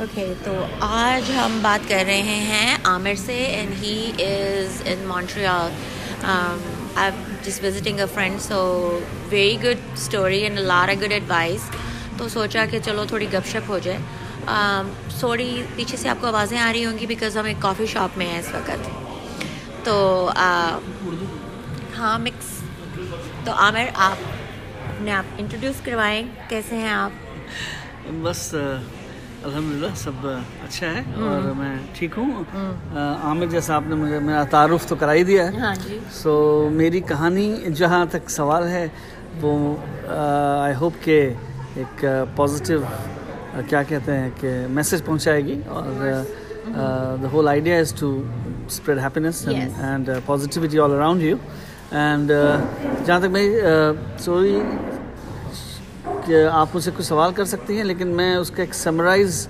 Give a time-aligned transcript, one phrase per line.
[0.00, 5.70] Okay تو آج ہم بات کر رہے ہیں عامر سے and he is in Montreal
[6.24, 7.10] I
[7.44, 8.58] just visiting a friend so
[9.30, 11.70] very good story and لار اے گڈ ایڈوائز
[12.18, 13.98] تو سوچا کہ چلو تھوڑی گپ شپ ہو جائے.
[14.48, 17.86] Um, سوری پیچھے سے آپ کو آوازیں آ رہی ہوں گی بیکاز ہم ایک کافی
[17.86, 18.88] شاپ میں ہیں اس وقت.
[19.84, 21.24] تو um,
[21.98, 22.46] ہاں مکس
[23.44, 24.16] تو عامر، آپ
[24.88, 26.22] اپنے آپ انٹروڈیوس کروائیں.
[26.48, 27.10] کیسے ہیں آپ?
[28.22, 28.54] بس
[29.44, 32.42] الحمد للہ سب اچھا ہے اور میں ٹھیک ہوں۔
[32.96, 36.32] عامر جیسا آپ نے مجھے میرا تعارف تو کرا ہی دیا ہے۔ ہاں جی۔ سو
[36.72, 38.86] میری کہانی جہاں تک سوال ہے
[39.40, 39.52] وہ
[40.62, 41.18] آئی ہوپ کہ
[41.76, 42.04] ایک
[42.36, 42.80] پازیٹیو
[43.68, 46.02] کیا کہتے ہیں کہ میسج پہنچائے گی۔ اور
[47.22, 48.10] the whole idea is to
[48.66, 51.36] spread happiness and positivity all around you
[52.00, 52.32] and
[53.06, 53.46] جہاں تک میں
[54.24, 54.58] سوری
[56.52, 59.46] آپ مجھ سے کچھ سوال کر سکتی ہیں لیکن میں اس کا ایک سمرائز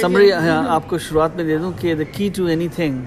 [0.00, 3.04] سمری آپ کو شروعات میں دے دوں کہ the key to anything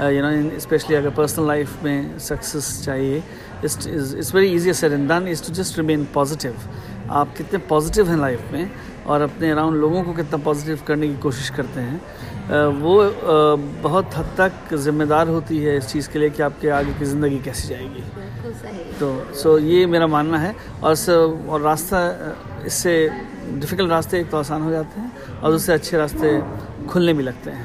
[0.00, 3.20] you know especially اگر پرسنل لائف میں سکسیز چاہیے
[3.62, 6.52] it's very easy set and done is to just remain positive
[7.18, 8.64] آپ کتنے پازیٹیو ہیں لائف میں
[9.04, 11.98] اور اپنے اراؤنڈ لوگوں کو کتنا پازیٹیو کرنے کی کوشش کرتے ہیں۔
[12.80, 13.02] وہ
[13.82, 16.92] بہت حد تک ذمہ دار ہوتی ہے اس چیز کے لیے کہ آپ کے آگے
[16.98, 18.00] کی زندگی کیسی جائے گی۔
[18.98, 20.94] تو سو یہ میرا ماننا ہے اور
[21.46, 21.96] اور راستہ
[22.64, 23.08] اس سے
[23.60, 25.08] ڈفیکلٹ راستے ایک تو آسان ہو جاتے ہیں
[25.40, 26.38] اور اس سے اچھے راستے
[26.88, 27.64] کھلنے بھی لگتے ہیں۔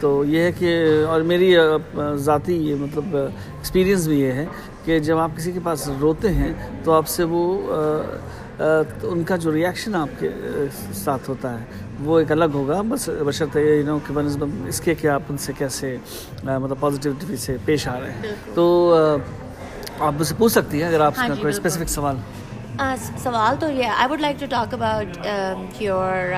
[0.00, 0.70] تو یہ ہے کہ
[1.08, 1.54] اور میری
[2.16, 4.46] ذاتی یہ مطلب ایکسپیرینس بھی یہ ہے
[4.84, 6.52] کہ جب آپ کسی کے پاس روتے ہیں
[6.84, 7.42] تو آپ سے وہ
[8.58, 10.28] ان کا جو ریئیکشن آپ کے
[10.94, 11.64] ساتھ ہوتا ہے
[12.04, 15.38] وہ ایک الگ ہوگا۔ بس بشرط یو نو کہ بنسبت اس کے کہ آپ ان
[15.38, 15.96] سے کیسے
[16.42, 18.66] مطلب پازیٹیوٹی سے پیش آ رہے ہیں۔ تو
[20.00, 22.16] آپ مجھ سے پوچھ سکتی ہیں اگر آپ کا کوئی اسپیسیفک سوال۔
[23.22, 26.34] سوال تو یہ I would like to talk about your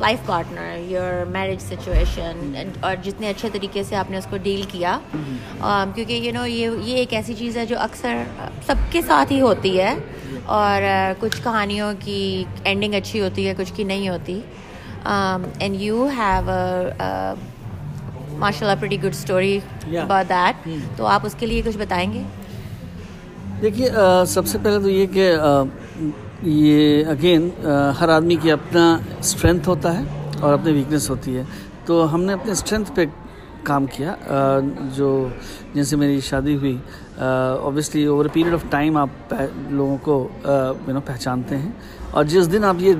[0.00, 4.62] life partner your marriage situation اور جتنے اچھے طریقے سے آپ نے اس کو ڈیل
[4.70, 8.22] کیا کیونکہ یو نو یہ یہ ایک ایسی چیز ہے جو اکثر
[8.66, 9.94] سب کے ساتھ ہی ہوتی ہے
[10.58, 10.82] اور
[11.20, 14.40] کچھ کہانیوں کی اینڈنگ اچھی ہوتی ہے کچھ کی نہیں ہوتی
[15.04, 16.58] اینڈ یو ہیو
[18.38, 19.58] ماشاء اللہ pretty good story
[19.92, 22.22] about that تو آپ اس کے لیے کچھ بتائیں گے
[23.62, 23.90] دیکھیے
[24.28, 25.32] سب سے پہلے تو یہ کہ
[26.42, 27.48] یہ اگین
[28.00, 30.04] ہر آدمی کی اپنا اسٹرینتھ ہوتا ہے
[30.40, 31.42] اور اپنی ویکنیس ہوتی ہے۔
[31.84, 33.04] تو ہم نے اپنے اسٹرینتھ پہ
[33.62, 34.14] کام کیا
[34.96, 35.28] جو
[35.74, 36.76] جن سے میری شادی ہوئی۔
[37.18, 39.34] Obviously over a period of time آپ
[39.70, 41.70] لوگوں کو یو نو پہچانتے ہیں۔
[42.10, 42.92] اور جس دن آپ یہ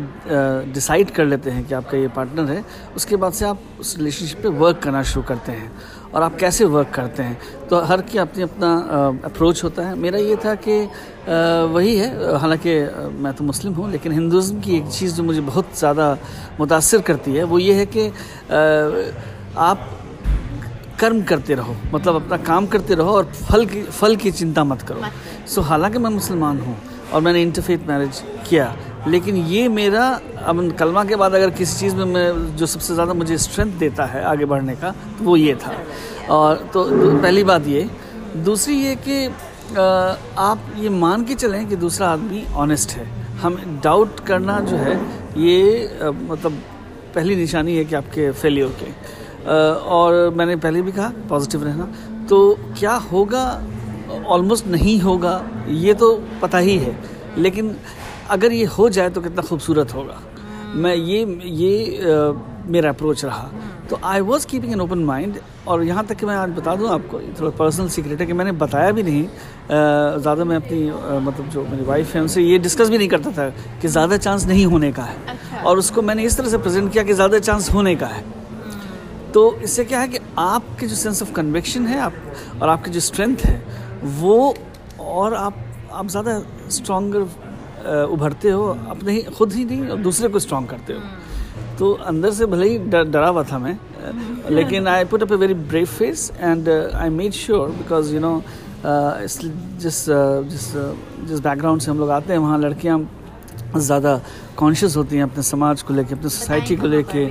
[0.73, 2.61] ڈیسائیڈ کر لیتے ہیں کہ آپ کا یہ پارٹنر ہے،
[2.95, 5.69] اس کے بعد سے آپ اس ریلیشن شپ پہ ورک کرنا شروع کرتے ہیں۔
[6.11, 7.35] اور آپ کیسے ورک کرتے ہیں؟
[7.69, 8.77] تو ہر کی اپنی اپنا
[9.23, 10.85] اپروچ ہوتا ہے۔ میرا یہ تھا کہ
[11.71, 15.65] وہی ہے۔ حالانکہ میں تو مسلم ہوں لیکن ہندوازم کی ایک چیز جو مجھے بہت
[15.75, 16.15] زیادہ
[16.59, 18.09] متاثر کرتی ہے وہ یہ ہے کہ
[19.55, 19.79] آپ
[20.97, 24.87] کرم کرتے رہو۔ مطلب اپنا کام کرتے رہو اور پھل کی پھل کی چنتا مت
[24.89, 25.01] کرو۔
[25.47, 26.75] سو حالانکہ میں مسلمان ہوں
[27.11, 28.73] اور میں نے انٹرفیت میرج کیا
[29.07, 32.95] لیکن یہ میرا اب کلمہ کے بعد اگر کسی چیز میں میں جو سب سے
[32.95, 35.73] زیادہ مجھے اسٹرینتھ دیتا ہے آگے بڑھنے کا، تو وہ یہ تھا۔
[36.27, 36.89] اور تو
[37.23, 37.83] پہلی بات یہ۔
[38.35, 39.29] دوسری یہ کہ
[40.37, 43.05] آپ یہ مان کے چلیں کہ دوسرا آدمی آنےسٹ ہے۔
[43.45, 44.95] ہم ڈاؤٹ کرنا جو ہے،
[45.35, 45.87] یہ
[46.29, 46.53] مطلب
[47.13, 48.87] پہلی نشانی ہے کہ آپ کے فیلیور کے۔
[49.85, 51.85] اور میں نے پہلے بھی کہا پازیٹیو رہنا۔
[52.29, 53.61] تو کیا ہوگا؟
[54.27, 56.91] آلموسٹ نہیں ہوگا، یہ تو پتہ ہی ہے۔
[57.37, 57.69] لیکن
[58.31, 60.15] اگر یہ ہو جائے تو کتنا خوبصورت ہوگا۔
[60.75, 62.01] میں یہ یہ
[62.65, 63.49] میرا اپروچ رہا۔
[63.89, 66.89] تو I was keeping an open mind اور یہاں تک کہ میں آج بتا دوں
[66.89, 69.23] آپ کو تھوڑا پرسنل سیکریٹ ہے کہ میں نے بتایا بھی نہیں۔
[70.17, 70.91] زیادہ میں اپنی
[71.25, 73.49] مطلب جو میری وائف ہے ان سے یہ ڈسکس بھی نہیں کرتا تھا
[73.81, 75.15] کہ زیادہ چانس نہیں ہونے کا ہے۔
[75.63, 78.17] اور اس کو میں نے اس طرح سے پریزنٹ کیا کہ زیادہ چانس ہونے کا
[78.17, 78.23] ہے۔
[79.33, 82.13] تو اس سے کیا ہے کہ آپ کے جو سینس آف کنوکشن ہے آپ
[82.59, 83.61] اور آپ کی جو اسٹرینتھ ہے
[84.19, 84.53] وہ
[84.97, 85.53] اور آپ
[85.91, 87.19] آپ زیادہ اسٹرانگر
[87.85, 90.99] ابھرتے ہو اپنے ہی خود ہی نہیں اور دوسرے کو اسٹرانگ کرتے ہو۔
[91.79, 92.79] تو اندر سے بھلے ہی
[93.11, 93.73] ڈرا ہوا تھا میں۔
[94.49, 98.39] لیکن I put up a very brave face and I made sure because you know
[99.79, 100.11] جس
[100.49, 100.77] جس
[101.29, 102.99] جس بیک گراؤنڈ سے ہم لوگ آتے ہیں، وہاں لڑکیاں
[103.79, 104.19] زیادہ
[104.55, 107.29] کانشیس ہوتی ہیں اپنے سماج کو لے کے اپنے سوسائٹی کو لے کے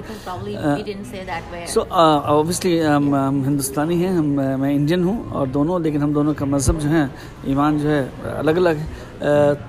[1.67, 4.25] سو اوبیسلی ہم ہم ہندوستانی ہیں ہم
[4.59, 7.07] میں انڈین ہوں اور دونوں لیکن ہم دونوں کا مذہب جو ہیں
[7.43, 8.85] ایمان جو ہے الگ الگ ہے۔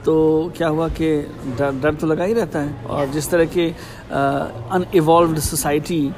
[0.04, 1.22] تو کیا ہوا کہ
[1.56, 3.70] ڈر ڈر تو لگا ہی رہتا ہے۔ اور جس طرح کے
[4.10, 6.08] ان ایوالوڈ سوسائٹی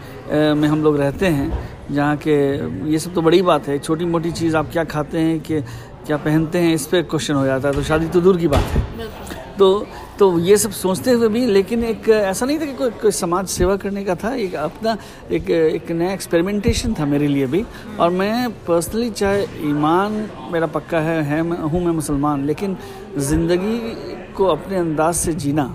[0.57, 1.49] میں ہم لوگ رہتے ہیں
[1.93, 5.39] جہاں کہ یہ سب تو بڑی بات ہے۔ چھوٹی موٹی چیز آپ کیا کھاتے ہیں
[5.43, 5.59] کہ
[6.05, 8.77] کیا پہنتے ہیں اس پہ کوشچن ہو جاتا ہے تو شادی تو دور کی بات
[8.77, 9.05] ہے۔
[9.57, 9.85] تو
[10.19, 13.49] تو یہ سب سوچتے ہوئے بھی، لیکن ایک ایسا نہیں تھا کہ کوئی کوئی سماج
[13.51, 14.95] سیوا کرنے کا تھا، ایک اپنا
[15.29, 17.63] ایک ایک نیا ایکسپیریمنٹیشن تھا میرے لیے بھی۔
[17.97, 22.75] اور میں پرسنلی چاہے ایمان میرا پکا ہے ہے ہوں میں مسلمان، لیکن
[23.31, 23.79] زندگی
[24.35, 25.69] کو اپنے انداز سے جینا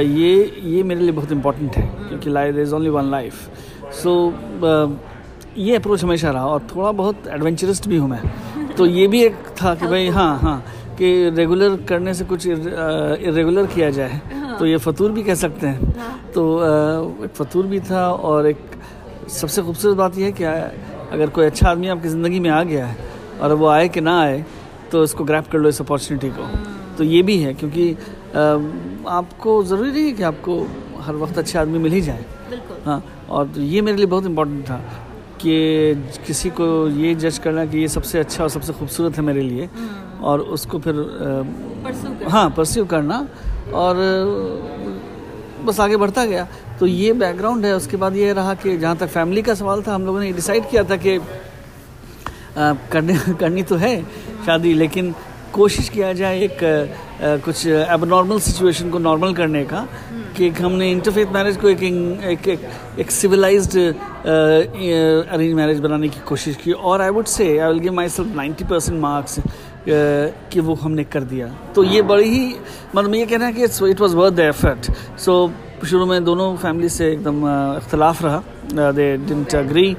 [0.00, 3.48] یہ یہ میرے لیے بہت امپورٹنٹ ہے، کیونکہ life is only one life
[4.02, 4.30] so
[5.56, 8.18] یہ اپروچ ہمیشہ رہا اور تھوڑا بہت ایڈونچرسٹ بھی ہوں میں۔
[8.76, 10.58] تو یہ بھی ایک تھا کہ بھائی ہاں ہاں۔
[11.00, 12.46] کہ ریگولر کرنے سے کچھ
[13.36, 14.18] ریگولر کیا جائے
[14.58, 15.78] تو یہ فطور بھی کہہ سکتے ہیں۔
[16.32, 16.42] تو
[17.20, 18.56] ایک فطور بھی تھا اور ایک
[19.28, 22.50] سب سے خوبصورت بات یہ ہے کہ اگر کوئی اچھا آدمی آپ کی زندگی میں
[22.50, 22.94] آ گیا ہے
[23.38, 24.40] اور وہ آئے کہ نہ آئے
[24.90, 26.44] تو اس کو گریپ کر لو اس اپارچونیٹی کو۔
[26.96, 28.36] تو یہ بھی ہے کیونکہ
[29.08, 30.64] آپ کو ضروری نہیں ہے کہ آپ کو
[31.06, 32.22] ہر وقت اچھے آدمی مل ہی جائے۔
[32.86, 34.78] ہاں اور یہ میرے لیے بہت امپورٹنٹ تھا
[35.38, 35.92] کہ
[36.26, 39.22] کسی کو یہ جج کرنا کہ یہ سب سے اچھا اور سب سے خوبصورت ہے
[39.22, 39.66] میرے لیے۔
[40.20, 40.92] اور اس کو پھر
[42.32, 43.24] ہاں پرسیو کرنا۔
[43.70, 43.96] اور
[45.64, 46.44] بس آگے بڑھتا گیا۔
[46.78, 49.54] تو یہ بیک گراؤنڈ ہے۔ اس کے بعد یہ رہا کہ جہاں تک فیملی کا
[49.54, 51.18] سوال تھا ہم لوگوں نے ڈیسائیڈ کیا تھا کہ
[52.88, 54.00] کرنے کرنی تو ہے
[54.44, 55.12] شادی لیکن
[55.50, 56.64] کوشش کیا جائے ایک
[57.44, 59.84] کچھ اب نارمل سچویشن کو نارمل کرنے کا۔
[60.34, 62.48] کہ ہم نے انٹرفیت میرج کو ایک
[62.96, 63.78] ایک سویلائزڈ
[65.32, 68.64] ارینج میرج بنانے کی کوشش کی۔ اور I would say I will give myself ninety
[68.68, 69.38] percent marks
[69.84, 72.52] کہ وہ ہم نے کر دیا۔ تو یہ بڑی ہی
[72.94, 75.46] مطلب یہ کہنا ہے کہ it was worth the effort so
[75.88, 79.92] شروع میں دونوں فیملی سے ایک دم اختلاف رہا۔ They didn't agree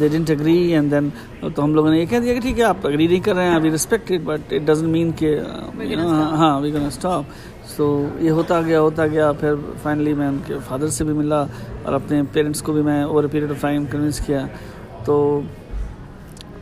[0.00, 1.08] they didn't agree and then
[1.54, 3.48] تو ہم لوگوں نے یہ کہہ دیا کہ ٹھیک ہے آپ اگری نہیں کر رہے
[3.48, 5.38] ہیں ابھی respect it but it doesn't mean کہ
[6.38, 7.22] ہاں وی کین اسٹاپ
[7.76, 7.86] سو
[8.20, 11.44] یہ ہوتا گیا ہوتا گیا۔ پھر فائنلی میں ان کے فادر سے بھی ملا
[11.82, 14.46] اور اپنے پیرنٹس کو بھی میں over a period of time convince کیا۔
[15.04, 15.40] تو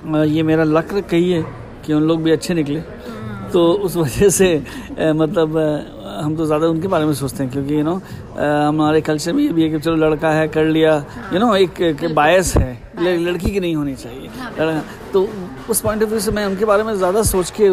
[0.05, 1.43] یہ میرا لک کہیے
[1.89, 2.81] کہ ان لوگ بھی اچھے نکلے۔
[3.53, 4.59] تو اس وجہ سے
[5.17, 5.59] مطلب
[6.25, 7.97] ہم تو زیادہ ان کے بارے میں سوچتے ہیں کیونکہ یو نو
[8.69, 10.99] ہمارے کلچر میں یہ بھی ہے کہ چلو لڑکا ہے کر لیا
[11.33, 14.29] یو نو ایک باعث ہے لڑکی کی نہیں ہونی چاہیے۔
[15.13, 15.25] تو
[15.69, 17.71] اس پوائنٹ آف ویو سے میں ان کے بارے میں زیادہ سوچ کے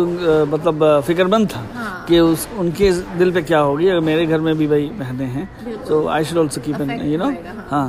[0.50, 1.62] مطلب فکر مند تھا
[2.08, 5.28] کہ اس ان کے دل پہ کیا ہوگی۔ اگر میرے گھر میں بھی بھائی بہنیں
[5.28, 5.46] ہیں
[5.88, 7.30] تو I should also keep you know
[7.72, 7.88] ہاں۔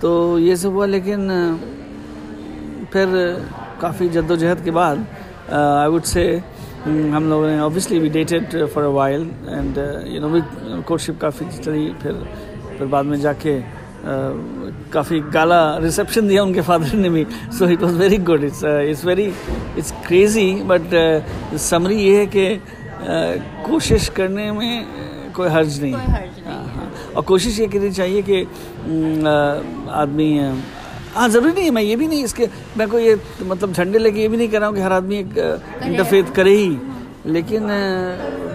[0.00, 1.30] تو یہ سب ہوا لیکن
[2.92, 3.16] پھر
[3.80, 4.96] کافی جد و جہد کے بعد
[5.52, 6.24] آئی وڈ سے
[6.86, 10.40] ہم لوگوں نے obviously we dated for a while and you know we
[11.00, 12.12] courtship کافی چلی پھر
[12.78, 13.58] پھر بعد میں جا کے
[14.90, 17.24] کافی گالا ریسیپشن دیا ان کے فادر نے بھی.
[17.58, 19.30] So it was very good it's it's very
[19.76, 20.94] it's crazy but
[21.68, 22.56] summary یہ ہے کہ
[23.62, 24.82] کوشش کرنے میں
[25.32, 25.94] کوئی حرج نہیں.
[26.46, 28.44] ہاں ہاں اور کوشش یہ کرنی چاہیے کہ
[30.02, 30.38] آدمی
[31.16, 32.46] ہاں ضروری نہیں ہے میں یہ بھی نہیں اس کے
[32.76, 34.90] میں کوئی یہ مطلب جھنڈے لے کے یہ بھی نہیں کہہ رہا ہوں کہ ہر
[34.90, 36.76] آدمی ایک انٹرفیت کرے۔ ہی۔
[37.26, 37.70] لیکن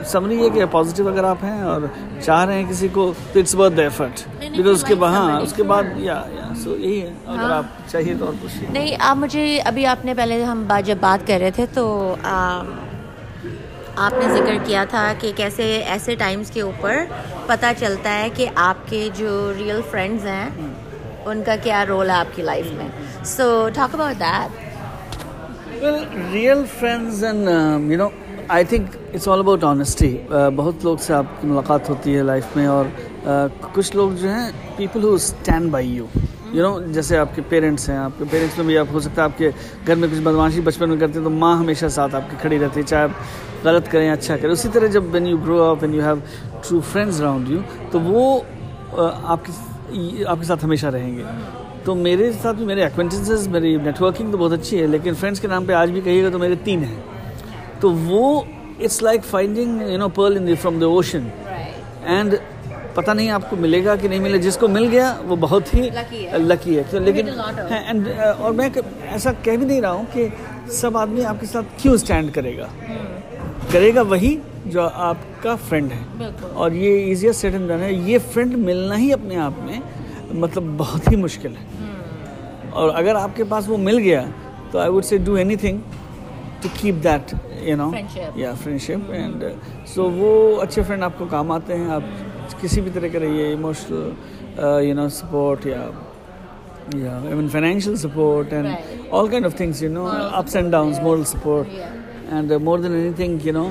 [0.06, 1.82] سمری یہ کہ پازیٹیو اگر آپ ہیں اور
[2.26, 5.40] چاہ رہے ہیں کسی کو تو it's worth the effort because اس کے بعد ہاں
[5.42, 6.22] اس کے بعد یا
[6.64, 10.14] سو یہی ہے۔ اگر آپ چاہیے تو اور کچھ نہیں۔ آپ مجھے ابھی آپ نے
[10.14, 15.64] پہلے ہم جب بات کر رہے تھے تو آپ نے ذکر کیا تھا کہ کیسے
[15.88, 16.98] ایسے ٹائمز کے اوپر
[17.46, 20.50] پتہ چلتا ہے کہ آپ کے جو ریئل فرینڈز ہیں
[21.26, 22.88] ان کا کیا رول ہے آپ کی لائف میں?
[23.26, 24.50] So talk about that
[26.34, 28.08] real friends and you know
[28.48, 30.16] I think it's all about honesty
[30.56, 32.86] بہت لوگ سے آپ کی ملاقات ہوتی ہے لائف میں اور
[33.26, 36.06] uh, کچھ لوگ جو ہیں people who stand by you
[36.54, 39.22] you know جیسے آپ کے پیرنٹس ہیں، آپ کے پیرنٹس میں بھی آپ ہو سکتا
[39.22, 39.50] ہے آپ کے
[39.88, 42.60] گھر میں کچھ بدماشی بچپن میں کرتے ہیں تو ماں ہمیشہ ساتھ آپ کی کھڑی
[42.60, 45.78] رہتی ہے، چاہے آپ غلط کریں اچھا کریں۔ اسی طرح جب when you grow up
[45.82, 46.16] when you have
[46.68, 47.60] true friends around you
[47.92, 49.52] تو وہ uh, آپ کی
[50.28, 51.24] آپ کے ساتھ ہمیشہ رہیں گے۔
[51.84, 55.40] تو میرے ساتھ بھی میرے ایکوینٹنسز میری نیٹ ورکنگ تو بہت اچھی ہے لیکن فرینڈس
[55.40, 56.96] کے نام پہ آج بھی کہیے گا تو میرے تین ہیں۔
[57.80, 58.42] تو وہ
[58.80, 61.28] it's like finding you know pearl in from the ocean
[62.06, 62.36] and
[62.94, 65.74] پتہ نہیں آپ کو ملے گا کہ نہیں ملے جس کو مل گیا وہ بہت
[65.74, 65.90] ہی
[66.38, 67.30] لکی ہے۔ لیکن
[68.38, 68.70] اور میں
[69.12, 70.28] ایسا کہہ بھی نہیں رہا ہوں کہ
[70.70, 72.68] سب آدمی آپ کے ساتھ کیوں اسٹینڈ کرے گا۔
[73.72, 74.38] کرے گا وہی
[74.72, 76.30] جو آپ کا فرینڈ ہے.
[76.54, 77.92] اور یہ ایزیسٹ سیٹ اینڈ ڈن ہے.
[77.94, 79.80] یہ فرینڈ ملنا ہی اپنے آپ میں
[80.34, 81.66] مطلب بہت ہی مشکل ہے.
[82.72, 84.24] اور اگر آپ کے پاس وہ مل گیا
[84.72, 85.80] تو I would say do anything
[86.62, 87.90] to keep that you know
[88.36, 89.44] یا فرینڈشپ اینڈ
[89.94, 91.90] سو وہ اچھے فرینڈ آپ کو کام آتے ہیں.
[91.92, 94.10] آپ کسی بھی طرح کا رہیے ایموشنل
[94.86, 95.90] یو نو سپورٹ یا
[96.96, 98.68] یا even financial support and
[99.12, 101.80] all kind of things you know ups and downs moral support
[102.32, 103.68] and more than anything you know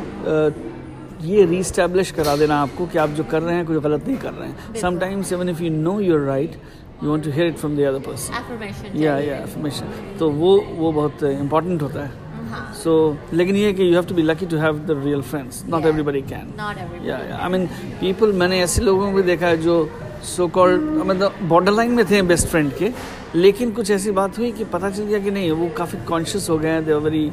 [1.20, 4.06] یہ ری اسٹیبلش کرا دینا آپ کو کہ آپ جو کر رہے ہیں کوئی غلط
[4.06, 6.56] نہیں کر رہے ہیں۔ Sometimes even if you know you're right
[7.02, 8.32] you want to hear it from the other person
[8.92, 9.86] یا یا افرمیشن
[10.18, 12.28] تو وہ وہ بہت امپورٹنٹ ہوتا ہے
[12.82, 12.92] سو
[13.32, 16.20] لیکن یہ کہ you have to be lucky to have the real friends not everybody
[16.28, 16.50] can.
[17.02, 17.66] یا آئی مین
[18.00, 19.84] پیپل میں نے ایسے لوگوں کو دیکھا ہے جو
[20.22, 22.88] سو کالڈ مطلب بارڈر لائن میں تھے بیسٹ فرینڈ کے
[23.34, 26.62] لیکن کچھ ایسی بات ہوئی کہ پتہ چل گیا کہ نہیں وہ کافی کانشیس ہو
[26.62, 27.28] گئے ہیں they very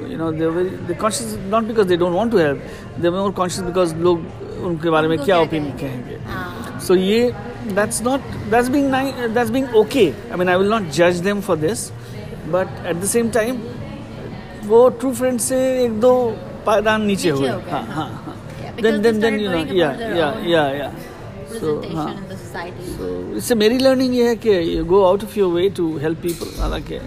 [0.00, 3.62] you know they very conscious not because they don't want to help they more conscious
[3.62, 4.18] because لوگ
[4.58, 6.16] ان کے بارے میں کیا اوپینین کہیں گے
[6.80, 7.30] سو یہ
[7.76, 8.94] that's not that's being
[9.34, 11.90] that's being okay I mean I will not جج them for this
[12.50, 13.56] but at the same time
[14.66, 16.14] وہ ٹرو فرینڈ سے ایک دو
[16.64, 19.92] پائدان نیچے ہوئے ہاں ہاں ہاں Yeah, then because then they then you know یا
[20.16, 20.88] یا یا یا
[21.50, 22.08] سو ہاں.
[22.98, 26.22] تو اس سے میری لرننگ یہ ہے کہ go out of your way to help
[26.22, 26.98] people حالانکہ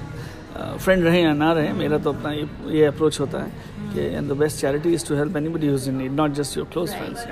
[0.80, 2.32] فرینڈ رہیں یا نہ رہیں میرا تو اپنا
[2.66, 3.50] یہ اپروچ ہوتا ہے
[3.94, 6.66] کہ and the best charity is to help anybody who's in need not just your
[6.74, 7.26] close friends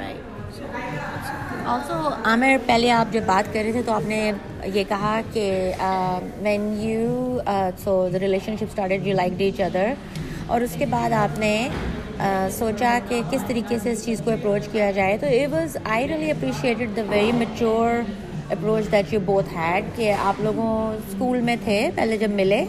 [1.66, 1.94] also
[2.26, 4.32] Aamir پہلے آپ جب بات کر رہے تھے تو آپ نے
[4.66, 5.72] یہ کہا کہ
[6.42, 7.40] when you
[7.84, 8.20] so the
[8.58, 9.94] relationship started you like each other
[10.48, 11.70] اور اس کے بعد آپ نے
[12.52, 16.08] سوچا کہ کس طریقے سے اس چیز کو اپروچ کیا جائے۔ تو it was I
[16.08, 17.90] really appreciated the very mature
[18.50, 22.66] approach that you both had کہ آپ لوگوں اسکول میں تھے پہلے جب ملے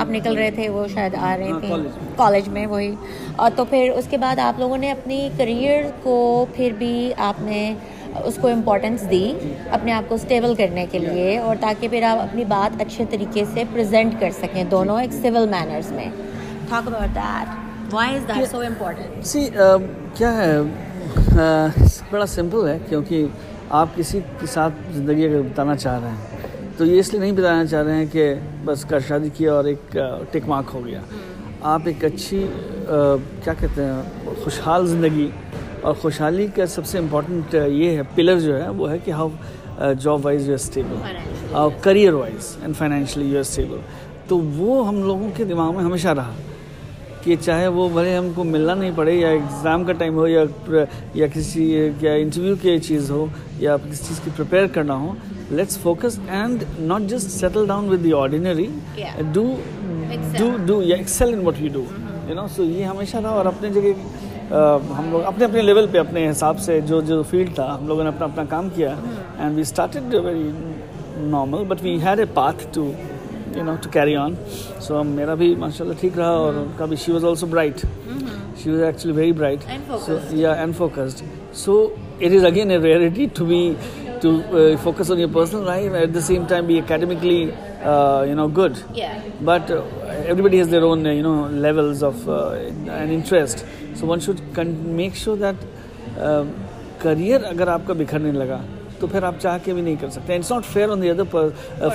[0.00, 1.74] آپ نکل رہے تھے وہ شاید آ رہے ہاں، تھے۔
[2.16, 2.94] کالج میں وہی۔
[3.36, 7.40] اور تو پھر اس کے بعد آپ لوگوں نے اپنی کریئر کو پھر بھی آپ
[7.40, 7.74] نے
[8.24, 9.32] اس کو امپورٹنس دی
[9.70, 13.44] اپنے آپ کو اسٹیبل کرنے کے لیے۔ اور تاکہ پھر آپ اپنی بات اچھے طریقے
[13.54, 16.06] سے پریزنٹ کر سکیں دونوں ایک سول مینرز میں۔
[16.68, 19.48] Talk about that why is that so important سی
[20.14, 20.56] کیا ہے؟
[22.10, 23.26] بڑا سمپل ہے کیونکہ
[23.70, 26.39] آپ کسی کے ساتھ زندگی اگر بتانا چاہ رہے ہیں
[26.80, 28.34] تو یہ اس لیے نہیں بتانا چاہ رہے ہیں کہ
[28.64, 29.98] بس کر شادی کیا اور ایک
[30.30, 31.00] ٹک مارک ہو گیا۔
[31.60, 32.46] آپ ایک اچھی
[33.44, 34.02] کیا کہتے ہیں
[34.44, 35.30] خوشحال زندگی۔
[35.80, 39.28] اور خوشحالی کا سب سے امپورٹنٹ یہ ہے پلر جو ہے وہ ہے کہ how
[39.98, 40.96] job wise you stable
[41.52, 43.78] اور career wise and financially you stable
[44.28, 46.32] تو وہ ہم لوگوں کے دماغ میں ہمیشہ رہا۔
[47.24, 50.44] کہ چاہے وہ بھلے ہم کو ملنا نہیں پڑے یا ایگزام کا ٹائم ہو یا
[51.14, 51.64] یا کسی
[52.00, 53.26] یا انٹرویو کی چیز ہو
[53.58, 55.12] یا کسی چیز کی پریپیئر کرنا ہو
[55.50, 58.66] let's focus and not just settle down with the ordinary
[59.32, 59.44] do
[60.38, 61.84] do do یا excel in what you do
[62.28, 63.92] you know so یہ ہمیشہ رہا اور اپنے جگہ
[64.98, 68.04] ہم لوگ اپنے اپنے لیول پہ اپنے حساب سے جو جو فیلڈ تھا ہم لوگوں
[68.04, 68.94] نے اپنا اپنا کام کیا.
[69.38, 70.50] And we started very
[71.16, 72.90] normal but we had a path to
[73.56, 74.34] you know to carry on
[74.80, 77.84] so میرا بھی ماشاء اللہ ٹھیک رہا اور ان کا بھی she was also bright
[78.62, 79.64] she was actually very bright
[80.06, 81.22] so یا and focused
[81.56, 81.76] so
[82.20, 83.62] it is again a reality to be
[84.22, 84.36] to
[84.82, 88.78] focus on your personal life at the same time be academically you know good
[89.44, 89.70] but
[90.42, 93.64] everybody has their own you know levels of an interest
[94.00, 95.64] so one should make sure that
[96.98, 98.60] career اگر آپ کا بکھرنے لگا
[99.00, 100.34] تو پھر آپ چاہ کے بھی نہیں کر سکتے.
[100.34, 101.24] It's not fair on the other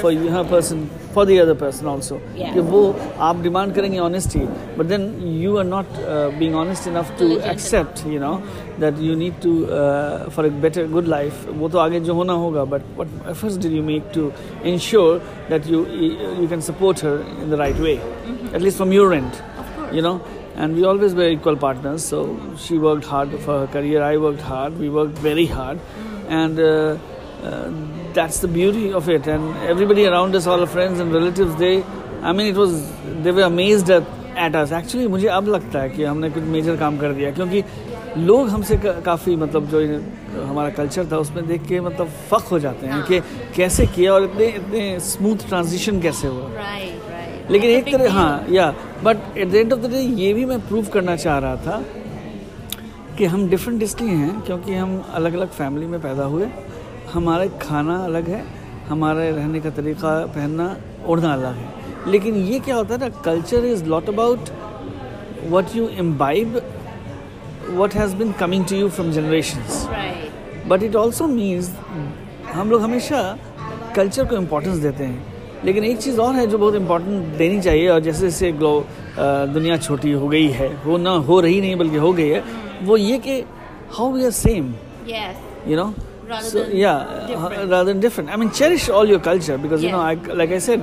[0.01, 0.83] for you person
[1.13, 2.91] for the other person also کہ وہ
[3.27, 4.39] آپ ڈیمانڈ کریں گے honesty
[4.77, 5.09] but then
[5.41, 5.99] you are not
[6.37, 8.37] being honest enough to accept you know
[8.81, 9.55] that you need to
[10.35, 13.73] for a better good life وہ تو آگے جو ہونا ہوگا but what efforts did
[13.73, 14.29] you make to
[14.63, 15.17] ensure
[15.49, 17.95] that you you can support her in the right way
[18.51, 20.17] at least from your end you know
[20.57, 22.19] and we always were equal partners so
[22.57, 25.79] she worked hard for her career i worked hard we worked very hard.
[26.29, 26.97] And uh,
[27.43, 27.71] uh,
[28.13, 29.27] that's the beauty of it.
[29.27, 31.83] And everybody around us all our friends and relatives they
[32.21, 32.89] i mean it was
[33.23, 34.03] they were amazed at,
[34.35, 34.71] at us.
[34.71, 37.61] Actually مجھے اب لگتا ہے کہ ہم نے کچھ major کام کر دیا کیونکہ
[38.17, 39.79] لوگ ہم سے کافی مطلب جو
[40.49, 43.19] ہمارا کلچر تھا اس میں دیکھ کے مطلب فخر ہو جاتے ہیں کہ
[43.55, 46.47] کیسے کیا اور اتنے اتنے اسموتھ ٹرانزیشن کیسے ہوا
[47.49, 48.71] لیکن ایک طرح ہاں یا
[49.03, 51.79] but at the end of the day یہ بھی میں پروو کرنا چاہ رہا تھا
[53.17, 56.45] کہ ہم ڈفرینٹ اس لیے ہیں کیونکہ ہم الگ الگ فیملی میں پیدا ہوئے۔
[57.15, 58.41] ہمارا کھانا الگ ہے
[58.89, 61.65] ہمارے رہنے کا طریقہ پہننا اوڑھنا الگ ہے۔
[62.05, 64.49] لیکن یہ کیا ہوتا ہے نا culture is lot about
[65.51, 66.57] what you imbibe
[67.77, 69.87] what has been coming to you from generations
[70.67, 71.69] but it also means
[72.55, 73.35] ہم لوگ ہمیشہ
[73.93, 75.17] کلچر کو امپورٹنس دیتے ہیں۔
[75.63, 78.51] لیکن ایک چیز اور ہے جو بہت امپورٹنٹ دینی چاہیے اور جیسے جیسے
[79.55, 82.41] دنیا چھوٹی ہو گئی ہے وہ نہ ہو رہی نہیں بلکہ ہو گئی ہے۔
[82.85, 83.41] وہ یہ کہ
[83.97, 84.71] how we are same
[85.05, 85.91] you know
[86.73, 86.97] یا
[87.69, 90.81] rather than different I mean cherish all your culture because you know like I said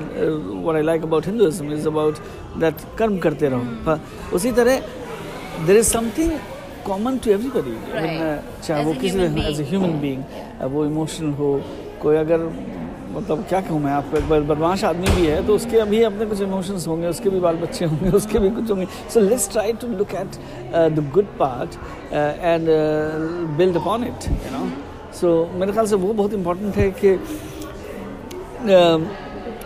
[0.54, 2.18] what I like about Hinduism is about
[2.60, 3.94] that کرم کرتے رہو
[4.32, 4.78] اسی طرح
[5.66, 6.36] there is something
[6.84, 7.74] common to everybody
[8.62, 11.58] چاہے وہ کسی as a human being وہ emotional ہو
[11.98, 12.46] کوئی اگر
[13.12, 15.80] مطلب کیا کہوں میں آپ کو؟ ایک بار بدماش آدمی بھی ہے تو اس کے
[15.80, 18.38] ابھی اپنے کچھ ایموشنس ہوں گے اس کے بھی بال بچے ہوں گے اس کے
[18.38, 20.36] بھی کچھ ہوں گے۔ So let's try to look at
[20.96, 21.76] the good part
[22.12, 22.68] and
[23.56, 24.64] build upon it you know
[25.20, 27.16] so میرے خیال سے وہ بہت امپورٹنٹ ہے کہ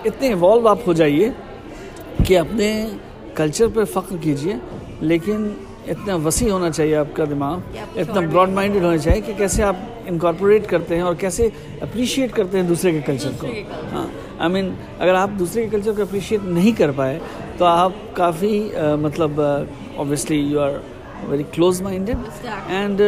[0.05, 1.31] اتنے ایوالو آپ ہو جائیے
[2.25, 2.69] کہ اپنے
[3.35, 4.55] کلچر پہ فخر کیجیے
[5.01, 5.49] لیکن
[5.89, 9.77] اتنا وسیع ہونا چاہیے آپ کا دماغ اتنا براڈ مائنڈیڈ ہونا چاہیے کہ کیسے آپ
[10.07, 11.49] انکارپوریٹ کرتے ہیں اور کیسے
[11.81, 13.47] اپریشیٹ کرتے ہیں دوسرے کے کلچر کو۔
[13.93, 14.07] ہاں
[14.39, 17.19] آئی مین اگر آپ دوسرے کے کلچر کو اپریشیٹ نہیں کر پائے
[17.59, 18.69] تو آپ کافی
[19.01, 19.41] مطلب
[19.97, 20.71] obviously you are
[21.29, 22.17] very close minded
[22.69, 23.01] and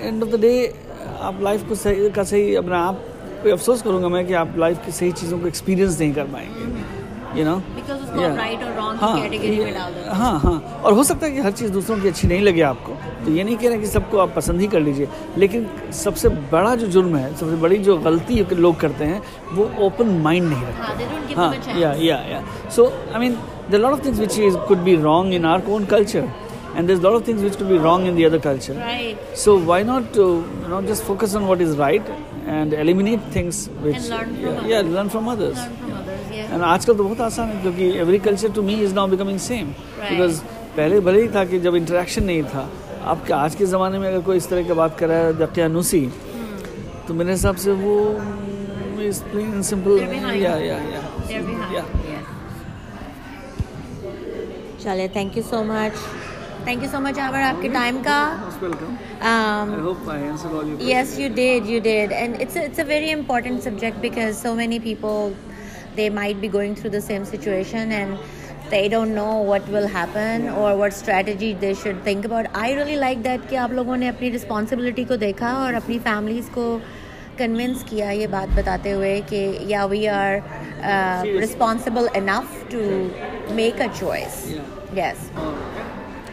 [0.00, 0.70] end of the day
[1.18, 2.94] آپ لائف کو صحیح کا صحیح اپنا آپ
[3.42, 6.24] پہ افسوس کروں گا میں کہ آپ لائف کی صحیح چیزوں کو ایکسپیرینس نہیں کر
[6.32, 7.58] پائیں گے یو نو
[8.16, 9.16] ہاں.
[10.18, 10.58] ہاں ہاں.
[10.82, 13.30] اور ہو سکتا ہے کہ ہر چیز دوسروں کی اچھی نہیں لگے آپ کو تو
[13.30, 16.28] یہ نہیں کہہ رہے کہ سب کو آپ پسند ہی کر لیجیے لیکن سب سے
[16.50, 19.18] بڑا جو جرم ہے سب سے بڑی جو غلطی لوگ کرتے ہیں
[19.54, 21.34] وہ اوپن مائنڈ نہیں رکھتے.
[21.36, 22.40] ہاں یا یا یا
[22.70, 23.34] so I mean
[23.72, 26.24] the lot of things which is could be wrong in our own culture
[26.74, 28.74] and there lot of things which could be wrong in the other culture
[29.36, 30.18] so why not
[30.68, 32.10] not just focus on what is right
[32.46, 35.58] and eliminate things which learn from others
[36.62, 39.70] آج کل تو بہت آسان ہے کیونکہ every culture to me is now becoming same
[40.00, 40.42] because
[40.74, 42.66] پہلے بھلے ہی تھا کہ جب انٹریکشن نہیں تھا
[43.04, 45.32] اب کیا آج کے زمانے میں اگر کوئی اس طرح کی بات کر رہا ہے
[45.36, 46.06] دقیہ نوسی
[47.06, 47.96] تو میرے حساب سے وہ
[49.62, 49.98] سمپل
[54.78, 55.96] چلے thank you so much
[56.64, 58.18] thank you so much our آپ کے ٹائم کا
[60.80, 64.78] yes you did you did and it's it's a very important subject because so many
[64.78, 65.32] people
[66.00, 68.18] they might be going through the same situation and
[68.70, 72.46] they don't know what will happen or what strategy they should think about.
[72.54, 76.50] I really like that کہ آپ لوگوں نے اپنی responsibility کو دیکھا اور اپنی families
[76.54, 76.66] کو
[77.38, 80.36] کنونس کیا یہ بات بتاتے ہوئے کہ یا we are
[81.42, 82.82] responsible enough to
[83.54, 84.44] make a choice
[84.94, 85.30] yes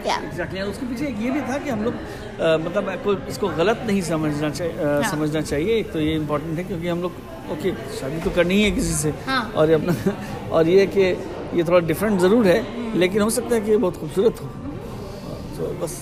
[0.06, 2.90] اس کے پیچھے یہ بھی تھا کہ ہم لوگ مطلب
[3.28, 4.74] اس کو غلط نہیں سمجھنا چاہیے
[5.10, 7.10] سمجھنا چاہیے ایک تو یہ امپورٹنٹ ہے کیونکہ ہم لوگ
[7.48, 10.10] اوکے شادی تو کرنی ہے کسی سے۔ ہاں۔ اور اپنا
[10.50, 11.16] اور یہ کہ
[11.54, 12.62] یہ تھوڑا ڈفرینٹ ضرور ہے
[12.94, 15.96] لیکن ہو سکتا ہے کہ یہ بہت خوبصورت ہو۔ بس۔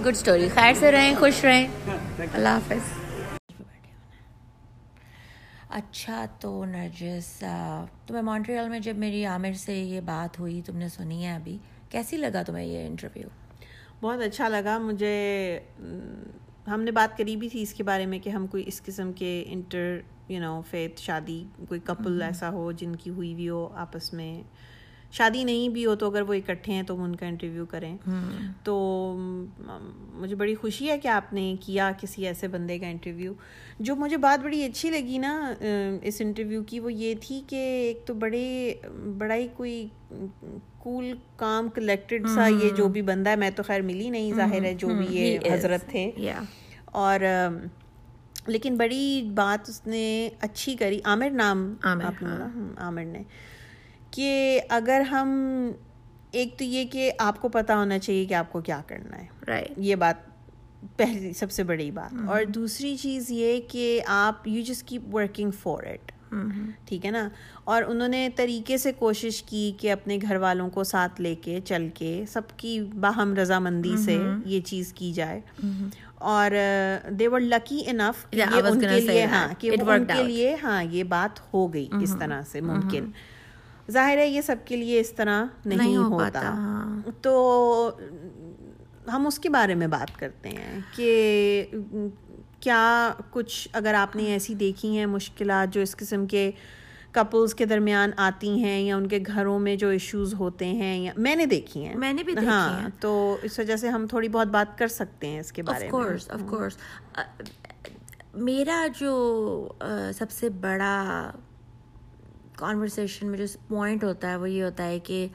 [0.00, 1.68] گڈ اسٹوری خیر سے رہیں خوش رہیں۔
[2.34, 2.98] اللہ حافظ۔
[5.70, 7.44] اچھا تو نرجس
[8.06, 11.58] تمہیں مونٹریال میں جب میری عامر سے یہ بات ہوئی تم نے سنی ہے ابھی؟
[11.90, 13.28] کیسی لگا تمہیں یہ انٹرویو
[14.02, 15.58] بہت اچھا لگا مجھے
[16.66, 19.12] ہم نے بات کری بھی تھی اس کے بارے میں کہ ہم کوئی اس قسم
[19.12, 23.68] کے انٹر یو نو فیت شادی کوئی کپل ایسا ہو جن کی ہوئی بھی ہو
[23.76, 24.42] آپس میں۔
[25.10, 27.96] شادی نہیں بھی ہو تو اگر وہ اکٹھے ہیں تو ان کا انٹرویو کریں۔
[28.64, 28.74] تو
[30.14, 33.32] مجھے بڑی خوشی ہے کہ آپ نے کیا کسی ایسے بندے کا انٹرویو۔
[33.78, 35.52] جو مجھے بات بڑی اچھی لگی نا
[36.02, 38.74] اس انٹرویو کی وہ یہ تھی کہ ایک تو بڑے
[39.18, 39.88] بڑا ہی کوئی
[40.78, 44.64] کول کام کلیکٹڈ سا یہ جو بھی بندہ ہے میں تو خیر ملی نہیں ظاہر
[44.64, 46.10] ہے جو بھی یہ حضرت تھے۔
[46.84, 47.20] اور
[48.46, 51.74] لیکن بڑی بات اس نے اچھی کری۔ عامر نام
[52.78, 53.22] عامر نے۔
[54.10, 55.28] کہ اگر ہم
[56.32, 59.26] ایک تو یہ کہ آپ کو پتا ہونا چاہیے کہ آپ کو کیا کرنا ہے۔
[59.76, 60.14] یہ بات
[60.96, 65.50] پہلی سب سے بڑی بات۔ اور دوسری چیز یہ کہ آپ یو جس کیپ ورکنگ
[65.50, 66.12] فور اٹ
[66.84, 67.28] ٹھیک ہے نا؟
[67.64, 71.60] اور انہوں نے طریقے سے کوشش کی کہ اپنے گھر والوں کو ساتھ لے کے
[71.64, 75.40] چل کے سب کی باہم رضامندی سے یہ چیز کی جائے۔
[76.14, 76.50] اور
[77.10, 78.26] دے ور لکی انف
[78.66, 82.42] ان کے لیے ہاں کہ ان کے لیے ہاں یہ بات ہو گئی اس طرح
[82.42, 83.10] سے ممکن۔
[83.90, 87.90] ظاہر ہے یہ سب کے لیے اس طرح نہیں ہوتا۔ ہاں۔ تو
[89.12, 91.66] ہم اس کے بارے میں بات کرتے ہیں کہ
[92.60, 96.50] کیا کچھ اگر آپ نے ایسی دیکھی ہیں مشکلات جو اس قسم کے
[97.12, 101.12] کپلز کے درمیان آتی ہیں یا ان کے گھروں میں جو ایشوز ہوتے ہیں یا
[101.16, 104.48] میں نے دیکھی ہیں۔ میں نے بھی ہاں تو اس وجہ سے ہم تھوڑی بہت
[104.48, 106.68] بات کر سکتے ہیں اس کے بارے میں۔
[108.34, 109.12] میرا جو
[110.14, 111.30] سب سے بڑا
[112.58, 115.26] کانورسیشن میں جو پوائنٹ ہوتا ہے وہ یہ ہوتا ہے کہ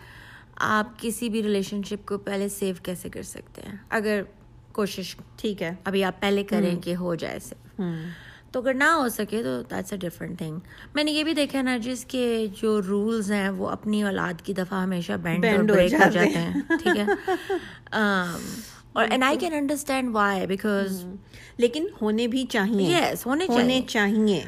[0.55, 4.21] آپ کسی بھی ریلیشن شپ کو پہلے سیو کیسے کر سکتے ہیں؟ اگر
[4.71, 7.55] کوشش ٹھیک ہے۔ ابھی آپ پہلے کریں کہ ہو جائے سے
[8.51, 10.59] تو اگر نہ ہو سکے تو دیٹس اے ڈفرنٹ تھنگ
[10.95, 12.25] میں نے یہ بھی دیکھا نا جس کے
[12.61, 16.61] جو رولز ہیں وہ اپنی اولاد کی دفعہ ہمیشہ بینڈ اور بریک ہو جاتے ہیں۔
[16.69, 17.05] ٹھیک ہے؟
[18.93, 21.05] اور and I can understand why because
[21.57, 24.43] لیکن ہونے بھی چاہیے۔ یس ہونے چاہیے۔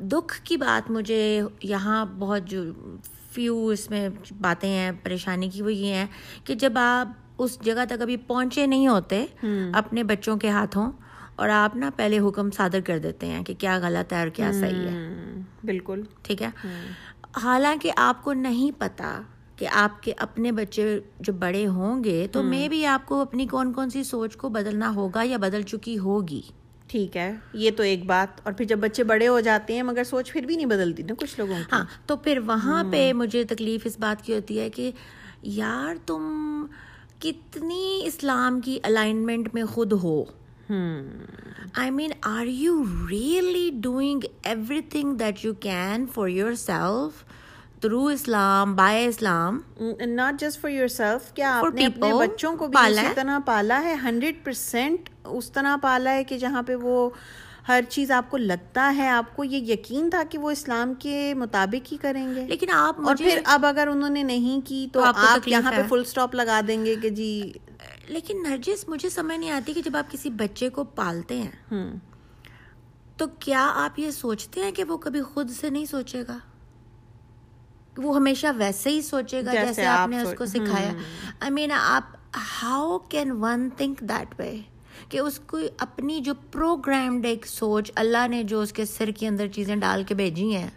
[0.00, 2.62] دکھ کی بات مجھے یہاں بہت جو
[3.32, 4.08] فیو اس میں
[4.40, 6.06] باتیں ہیں پریشانی کی وہ یہ ہیں
[6.44, 9.26] کہ جب آپ اس جگہ تک ابھی پہنچے نہیں ہوتے
[9.72, 10.92] اپنے بچوں کے ہاتھوں
[11.36, 14.52] اور آپ نا پہلے حکم صادر کر دیتے ہیں کہ کیا غلط ہے اور کیا
[14.52, 15.22] صحیح ہے۔
[15.64, 16.50] بالکل۔ ٹھیک ہے؟
[17.42, 19.20] حالانکہ آپ کو نہیں پتا
[19.62, 23.46] کہ آپ کے اپنے بچے جو بڑے ہوں گے تو میں بھی آپ کو اپنی
[23.46, 26.40] کون کون سی سوچ کو بدلنا ہوگا یا بدل چکی ہوگی۔
[26.86, 30.04] ٹھیک ہے یہ تو ایک بات۔ اور پھر جب بچے بڑے ہو جاتے ہیں مگر
[30.04, 33.80] سوچ پھر بھی نہیں بدلتی نا کچھ لوگوں ہاں تو پھر وہاں پہ مجھے تکلیف
[33.84, 34.90] اس بات کی ہوتی ہے کہ
[35.42, 36.66] یار تم
[37.18, 40.24] کتنی اسلام کی الائنمنٹ میں خود ہو۔
[41.72, 44.20] I mean are you really doing
[44.80, 47.24] everything that you can for yourself
[47.82, 49.60] through Islam by Islam
[50.06, 53.38] not just for yourself کیا For آپ نے اپنے بچوں کو بھی اسی ہے؟ طرح
[53.46, 57.10] پالا ہے ہنڈریڈ پرسینٹ اس طرح پالا ہے کہ جہاں پہ وہ
[57.68, 61.34] ہر چیز آپ کو لگتا ہے آپ کو یہ یقین تھا کہ وہ اسلام کے
[61.34, 65.04] مطابق ہی کریں گے لیکن آپ اور پھر اب اگر انہوں نے نہیں کی تو
[65.04, 67.52] آپ یہاں پہ۔ فل سٹاپ لگا دیں گے کہ جی
[68.08, 71.82] لیکن نرجس مجھے سمجھ نہیں آتی کہ جب آپ کسی بچے کو پالتے ہیں
[73.16, 76.38] تو کیا آپ یہ سوچتے ہیں کہ وہ کبھی خود سے نہیں سوچے گا
[77.96, 80.92] وہ ہمیشہ ویسے ہی سوچے گا جیسے آپ نے اس کو سکھایا۔
[81.40, 82.16] آئی مین آپ
[82.62, 84.56] how can one think that way
[85.08, 89.28] کہ اس کو اپنی جو پروگرامڈ ایک سوچ اللہ نے جو اس کے سر کے
[89.28, 90.70] اندر چیزیں ڈال کے بھیجی ہیں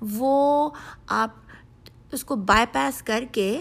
[0.00, 0.70] وہ
[1.06, 1.30] آپ
[2.12, 3.60] اس کو بائی پاس کر کے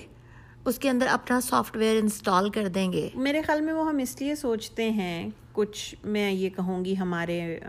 [0.65, 3.97] اس کے اندر اپنا سافٹ ویئر انسٹال کر دیں گے۔ میرے خیال میں وہ ہم
[3.97, 7.59] اس لیے سوچتے ہیں کچھ میں یہ کہوں گی ہمارے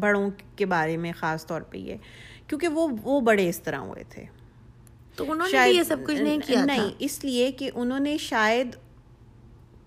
[0.00, 1.96] بڑوں کے بارے میں خاص طور پہ یہ۔
[2.48, 4.24] کیونکہ وہ وہ بڑے اس طرح ہوئے تھے۔
[5.16, 8.18] تو انہوں نے بھی یہ سب کچھ نہیں کیا نہیں اس لیے کہ انہوں نے
[8.18, 8.76] شاید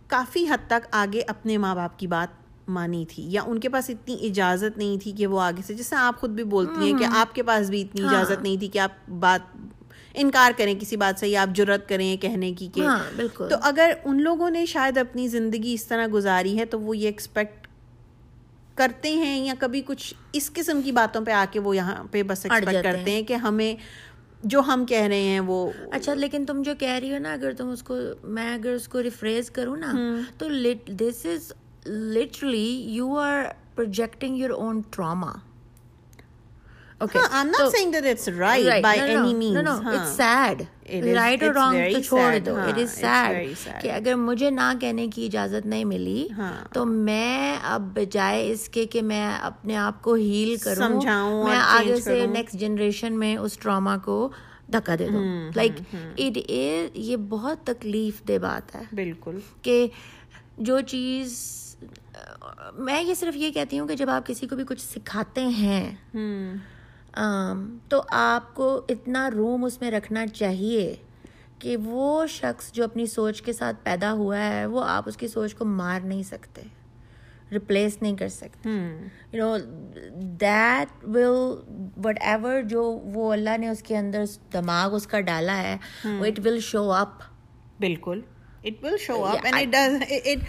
[0.07, 2.27] کافی حد تک آگے اپنے ماں باپ کی بات
[2.67, 5.95] مانی تھی یا ان کے پاس اتنی اجازت نہیں تھی کہ وہ آگے سے جیسے
[5.95, 8.79] آپ خود بھی بولتی ہیں کہ آپ کے پاس بھی اتنی اجازت نہیں تھی کہ
[8.79, 9.41] آپ بات
[10.13, 13.55] انکار کریں کسی بات سے یا آپ جرت کریں کہنے کی کہ ہاں بالکل۔ تو
[13.61, 17.58] اگر ان لوگوں نے شاید اپنی زندگی اس طرح گزاری ہے تو وہ یہ ایکسپیکٹ
[18.79, 22.23] کرتے ہیں یا کبھی کچھ اس قسم کی باتوں پہ آ کے وہ یہاں پہ
[22.23, 23.73] بس ایکسپیکٹ کرتے ہیں۔ کہ ہمیں
[24.43, 25.57] جو ہم کہہ رہے ہیں وہ
[25.91, 28.87] اچھا لیکن تم جو کہہ رہی ہو نا اگر تم اس کو میں اگر اس
[28.87, 29.93] کو ریفریز کروں نا
[30.37, 30.47] تو
[30.99, 31.51] this is
[31.87, 33.43] literally you are
[33.75, 35.31] projecting your own trauma
[37.01, 40.63] ہاں I'm not saying that it's right by any means it's sad
[41.15, 43.47] right اور رانگ تو چھوڑ دو اٹ از سیڈ.
[43.81, 46.27] کہ اگر مجھے نہ کہنے کی اجازت نہیں ملی۔
[46.73, 50.89] تو میں اب بجائے اس کے کہ میں اپنے آپ کو ہیل کروں
[51.45, 54.29] میں آگے سے۔ نیکسٹ جنریشن میں اس ٹراما کو
[54.73, 55.71] دھکا دے دوں لائک
[56.17, 59.87] اٹ از یہ بہت تکلیف دہ بات ہے بالکل کہ
[60.57, 61.45] جو چیز
[62.77, 65.95] میں یہ صرف یہ کہتی ہوں کہ جب آپ کسی کو بھی کچھ سکھاتے ہیں
[67.89, 70.95] تو آپ کو اتنا روم اس میں رکھنا چاہیے
[71.59, 75.27] کہ وہ شخص جو اپنی سوچ کے ساتھ پیدا ہوا ہے وہ آپ اس کی
[75.27, 76.61] سوچ کو مار نہیں سکتے
[77.51, 78.69] ریپلیس نہیں کر سکتے۔
[79.31, 79.57] You know
[80.41, 81.25] that will
[82.21, 86.59] whatever جو وہ اللہ نے اس کے اندر دماغ اس کا ڈالا ہے اٹ ول
[86.59, 87.21] شو اپ
[87.79, 88.21] بالکل۔
[88.63, 90.43] It will show up and it does it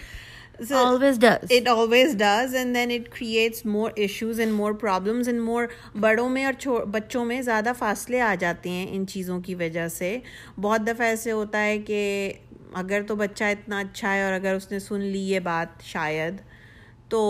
[0.70, 5.40] always does it always does and then it creates more issues and more problems and
[5.48, 5.66] more
[6.00, 10.18] بڑوں میں اور بچوں میں زیادہ فاصلے آ جاتے ہیں ان چیزوں کی وجہ سے۔
[10.60, 12.32] بہت دفعہ ایسے ہوتا ہے کہ
[12.74, 16.34] اگر تو بچہ اتنا اچھا ہے اور اگر اس نے سن لی یہ بات شاید
[17.08, 17.20] تو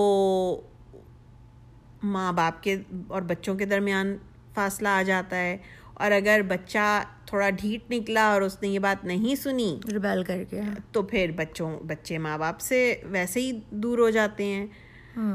[2.02, 2.76] ماں باپ کے
[3.08, 4.16] اور بچوں کے درمیان
[4.54, 5.56] فاصلہ آ جاتا ہے۔
[5.94, 10.44] اور اگر بچہ تھوڑا ڈھیٹ نکلا اور اس نے یہ بات نہیں سنی ریبیل کر
[10.50, 10.60] کے۔
[10.92, 14.66] تو پھر بچوں بچے ماں باپ سے ویسے ہی دور ہو جاتے ہیں۔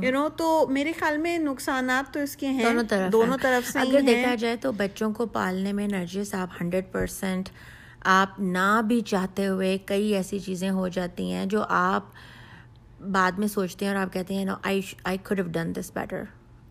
[0.01, 3.71] یو نو تو میرے خیال میں نقصانات تو اس کے ہیں دونوں طرف دونوں طرف
[3.71, 7.49] سے اگر دیکھا جائے تو بچوں کو پالنے میں نرجس آپ ہنڈریڈ پرسینٹ
[8.03, 12.03] آپ نہ بھی چاہتے ہوئے کئی ایسی چیزیں ہو جاتی ہیں جو آپ
[13.11, 15.91] بعد میں سوچتے ہیں اور آپ کہتے ہیں no I I could have done this
[15.93, 16.23] better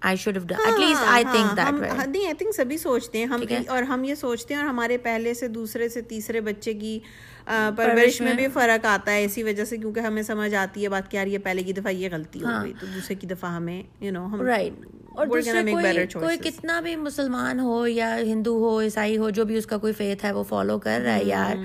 [0.05, 3.27] I should have at least I think that way نہیں آئی تھنک سبھی سوچتے ہیں
[3.27, 6.99] ہم۔ اور ہم یہ سوچتے ہیں اور ہمارے پہلے سے دوسرے سے تیسرے بچے کی
[7.77, 11.11] پرورش میں بھی فرق آتا ہے اسی وجہ سے کیونکہ ہمیں سمجھ آتی ہے بات
[11.11, 13.83] کہ یار یہ پہلے کی دفعہ یہ غلطی ہو گئی تو دوسرے کی دفعہ ہمیں
[14.01, 14.73] یو نو ہم رائٹ
[15.09, 15.87] اور دوسرے کوئی.
[16.41, 20.25] کتنا بھی مسلمان ہو یا ہندو ہو عیسائی ہو جو بھی اس کا کوئی فیتھ
[20.25, 21.57] ہے وہ فالو کر رہا ہے یار۔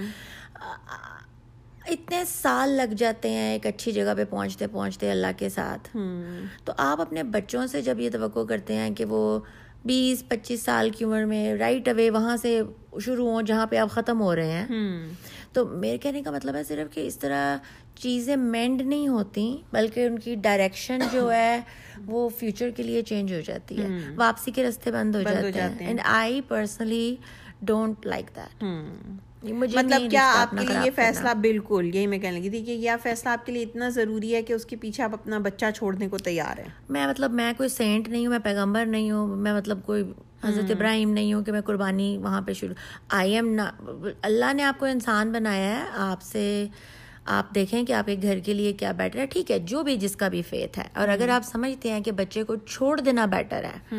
[1.90, 5.98] اتنے سال لگ جاتے ہیں ایک اچھی جگہ پہ پہنچتے پہنچتے اللہ کے ساتھ۔
[6.64, 9.40] تو آپ اپنے بچوں سے جب یہ توقع کرتے ہیں کہ وہ
[9.86, 12.62] بیس پچیس سال کی عمر میں رائٹ اوے وہاں سے
[13.02, 14.66] شروع ہوں جہاں پہ آپ ختم ہو رہے ہیں۔
[15.54, 17.58] تو میرے کہنے کا مطلب ہے صرف کہ اس طرح
[17.96, 21.62] چیزیں مینڈ نہیں ہوتی بلکہ ان کی ڈائریکشن جو ہے
[22.06, 25.88] وہ فیوچر کے لیے چینج ہو جاتی ہے۔ واپسی کے راستے بند ہو جاتے ہیں۔
[25.88, 27.16] And I personally
[27.62, 28.64] don't like that
[29.44, 32.92] مطلب کیا آپ کے لیے یہ۔ فیصلہ بالکل یہی میں کہنے لگی تھی کہ یہ
[33.04, 36.08] فیصلہ آپ کے لیے اتنا ضروری ہے کہ اس کے پیچھے آپ اپنا بچہ چھوڑنے
[36.08, 39.54] کو تیار ہیں؟ میں مطلب میں کوئی سینٹ نہیں ہوں میں پیغمبر نہیں ہوں میں
[39.54, 40.04] مطلب کوئی
[40.44, 42.76] حضرت ابراہیم نہیں ہوں کہ میں قربانی وہاں پہ شروع۔
[43.10, 43.72] آئی ایم نا
[44.22, 46.68] اللہ نے آپ کو انسان بنایا ہے آپ سے
[47.26, 49.96] آپ دیکھیں کہ آپ کے گھر کے لیے کیا بیٹر ہے۔ ٹھیک ہے جو بھی
[49.98, 53.26] جس کا بھی فیتھ ہے۔ اور اگر آپ سمجھتے ہیں کہ بچے کو چھوڑ دینا
[53.26, 53.96] بیٹر ہے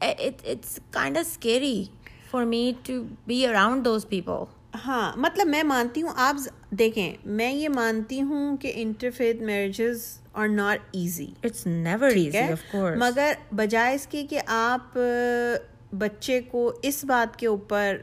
[0.00, 1.84] it's kind of scary
[2.30, 2.92] for me to
[3.26, 6.36] be around those people ہاں مطلب میں مانتی ہوں آپ
[6.70, 10.02] دیکھیں میں یہ مانتی ہوں کہ interfaith marriages
[10.32, 12.38] are not easy it's never easy
[12.96, 14.98] مگر بجائے اس کے کہ آپ
[15.92, 17.96] بچے کو اس بات کے اوپر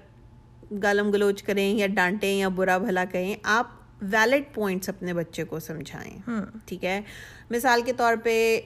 [0.84, 3.68] گالم گلوچ کریں یا ڈانٹیں یا برا بھلا کہیں آپ
[4.12, 6.18] ویلڈ پوائنٹس اپنے بچے کو سمجھائیں۔
[6.66, 7.02] ٹھیک ہے؟
[7.50, 8.62] مثال کے طور پہ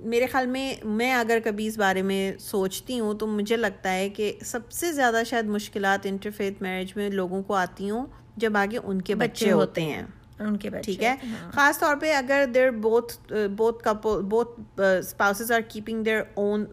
[0.00, 4.08] میرے خیال میں میں اگر کبھی اس بارے میں سوچتی ہوں تو مجھے لگتا ہے
[4.08, 8.78] کہ سب سے زیادہ شاید مشکلات انٹرفیت میرج میں لوگوں کو آتی ہوں جب آگے
[8.84, 10.02] ان کے بچے ہوتے ہیں۔
[10.38, 11.14] ان کے ٹھیک ہے۔
[11.52, 16.64] خاص طور پہ اگر they're both both couple both spouses are keeping their own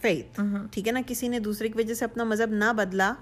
[0.00, 0.40] faith
[0.72, 3.12] ٹھیک ہے نا؟ کسی نے دوسرے کی وجہ سے اپنا مذہب نہ بدلا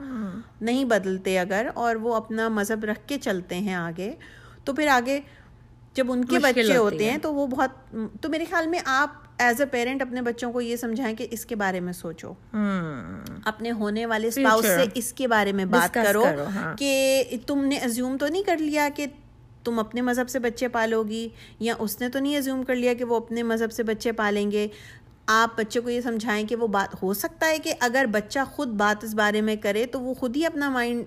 [0.60, 4.12] نہیں بدلتے اگر اور وہ اپنا مذہب رکھ کے چلتے ہیں آگے
[4.64, 5.20] تو پھر آگے
[5.94, 9.60] جب ان کے بچے ہوتے ہیں تو وہ بہت تو میرے خیال میں آپ ایز
[9.60, 12.32] اے پیرنٹ اپنے بچوں کو یہ سمجھائیں کہ اس کے بارے میں سوچو۔
[13.44, 16.24] اپنے ہونے والے اسپاؤس سے اس کے بارے میں بات کرو
[16.54, 19.06] ہاں۔ کہ تم نے ازیوم تو نہیں کر لیا کہ
[19.64, 21.28] تم اپنے مذہب سے بچے پالو گی
[21.60, 24.50] یا اس نے تو نہیں ازیوم کر لیا کہ وہ اپنے مذہب سے بچے پالیں
[24.50, 24.66] گے؟
[25.26, 28.68] آپ بچے کو یہ سمجھائیں کہ وہ بات ہو سکتا ہے کہ اگر بچہ خود
[28.76, 31.04] بات اس بارے میں کرے تو وہ خود ہی اپنا مائنڈ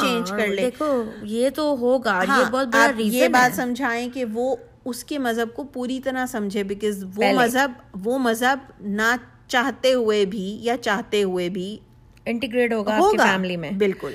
[0.00, 4.08] چینج ہاں، کر لے۔ دیکھو یہ تو ہوگا یہ ہاں، بہت بڑا یہ بات سمجھائیں
[4.10, 7.72] کہ وہ اس کے مذہب کو پوری طرح سمجھے بیکاز وہ مذہب
[8.04, 9.14] وہ مذہب نہ
[9.48, 11.76] چاہتے ہوئے بھی یا چاہتے ہوئے بھی
[12.26, 14.12] انٹیگریٹ ہوگا فیملی میں۔ بالکل۔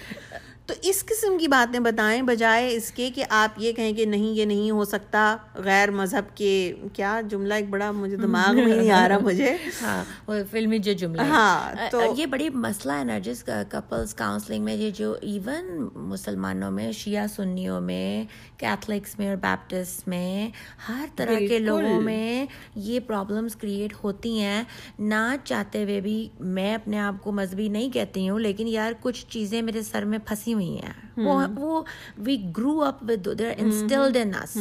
[0.69, 4.33] تو اس قسم کی باتیں بتائیں بجائے اس کے کہ آپ یہ کہیں کہ نہیں
[4.33, 5.21] یہ نہیں ہو سکتا
[5.55, 6.51] غیر مذہب کے
[6.93, 10.03] کیا جملہ ایک بڑا مجھے دماغ میں نہیں آ رہا مجھے۔ ہاں
[10.51, 14.89] فلمی جو جملہ ہاں تو یہ بڑی مسئلہ ہے نا جس کپلس کاؤنسلنگ میں یہ
[14.89, 15.65] جو ایون
[16.09, 18.23] مسلمانوں میں شیعہ سنیوں میں
[18.57, 20.49] کیتھلکس میں اور بیپٹسٹ میں
[20.89, 24.63] ہر طرح کے لوگوں میں یہ پرابلمس کریٹ ہوتی ہیں۔
[24.99, 29.25] نہ چاہتے ہوئے بھی میں اپنے آپ کو مذہبی نہیں کہتی ہوں لیکن یار کچھ
[29.29, 31.81] چیزیں میرے سر میں پھنسی ہوئی ہیں وہ
[32.17, 34.57] we grow up with their installed in us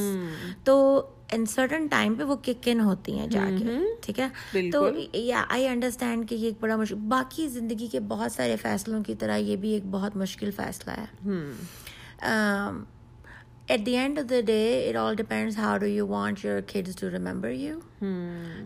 [0.65, 0.77] تو
[1.33, 4.85] ان سرٹن ٹائم پہ وہ کک ان ہوتی ہیں جا کے ٹھیک ہے تو
[5.49, 9.37] آئی انڈرسٹینڈ کہ یہ ایک بڑا مشکل باقی زندگی کے بہت سارے فیصلوں کی طرح
[9.37, 11.07] یہ بھی ایک بہت مشکل فیصلہ ہے
[13.67, 16.97] at the end of the day it all depends how do you want your kids
[16.97, 17.79] to remember you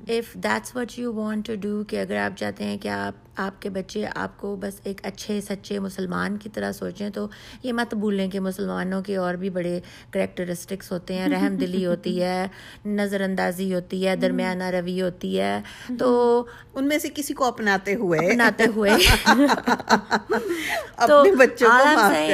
[0.08, 3.62] if that's what you want to do کہ اگر آپ چاہتے ہیں کہ آپ آپ
[3.62, 7.28] کے بچے آپ کو بس ایک اچھے سچے مسلمان کی طرح سوچیں تو
[7.62, 12.22] یہ مت بھولیں کہ مسلمانوں کے اور بھی بڑے کریکٹرسٹکس ہوتے ہیں رحم دلی ہوتی
[12.22, 12.46] ہے
[12.86, 15.60] نظر اندازی ہوتی ہے درمیانہ روی ہوتی ہے
[15.98, 18.90] تو ان میں سے کسی کو اپناتے ہوئے۔ اپناتے ہوئے۔
[21.06, 21.24] تو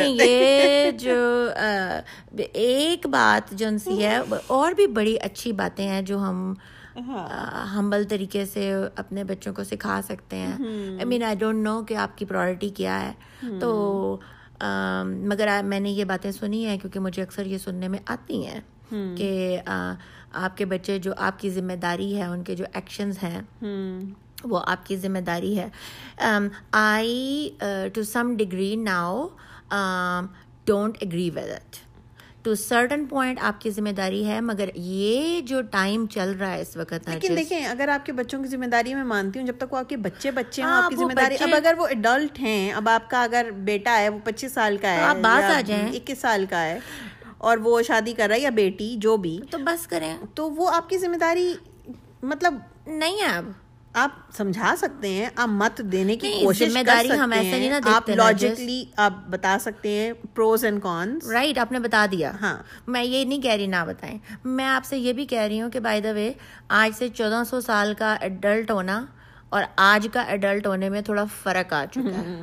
[0.04, 1.48] یہ جو
[2.52, 6.54] ایک بات جو ان سی ہے اور بھی بڑی اچھی باتیں ہیں جو ہم
[7.76, 10.56] ہمبل طریقے سے اپنے بچوں کو سکھا سکتے ہیں۔
[10.96, 13.12] آئی مین آئی ڈونٹ نو کہ آپ کی پرائرٹی کیا ہے۔
[13.60, 14.18] تو
[15.28, 18.60] مگر میں نے یہ باتیں سنی ہیں کیونکہ مجھے اکثر یہ سننے میں آتی ہیں
[19.16, 19.58] کہ
[20.32, 23.40] آپ کے بچے جو آپ کی ذمہ داری ہے ان کے جو ایکشنز ہیں
[24.44, 25.68] وہ آپ کی ذمہ داری ہے۔
[26.72, 27.50] I
[27.94, 29.28] to some degree now
[30.64, 31.76] don't agree with it
[32.48, 36.60] to certain point آپ کی ذمہ داری ہے مگر یہ جو ٹائم چل رہا ہے
[36.60, 39.54] اس وقت لیکن دیکھیں اگر آپ کے بچوں کی ذمہ داری میں مانتی ہوں جب
[39.58, 42.40] تک وہ آپ کے بچے بچے ہیں آپ کی ذمہ داری اب اگر وہ اڈلٹ
[42.40, 45.60] ہیں اب آپ کا اگر بیٹا ہے وہ پچیس سال کا ہے آپ باز آ
[45.60, 46.78] جائیں۔ اکیس سال کا ہے
[47.38, 50.70] اور وہ شادی کر رہا ہے یا بیٹی جو بھی تو بس کریں۔ تو وہ
[50.70, 51.54] آپ کی ذمہ داری
[52.22, 52.54] مطلب
[52.86, 53.44] نہیں ہے اب
[53.98, 57.14] آپ سمجھا سکتے ہیں آپ مت دینے کی کوشش کر سکتے
[57.46, 62.32] ہیں۔ آپ لاجکلی آپ بتا سکتے ہیں پروز اینڈ کونس رائٹ آپ نے بتا دیا۔
[62.40, 62.56] ہاں۔
[62.86, 65.70] میں یہ نہیں کہہ رہی نہ بتائیں۔ میں آپ سے یہ بھی کہہ رہی ہوں
[65.70, 66.32] کہ بائی دا وے
[66.68, 69.04] آج سے چودہ سو سال کا ایڈلٹ ہونا
[69.48, 72.40] اور آج کا ایڈلٹ ہونے میں تھوڑا فرق آ چکا ہے۔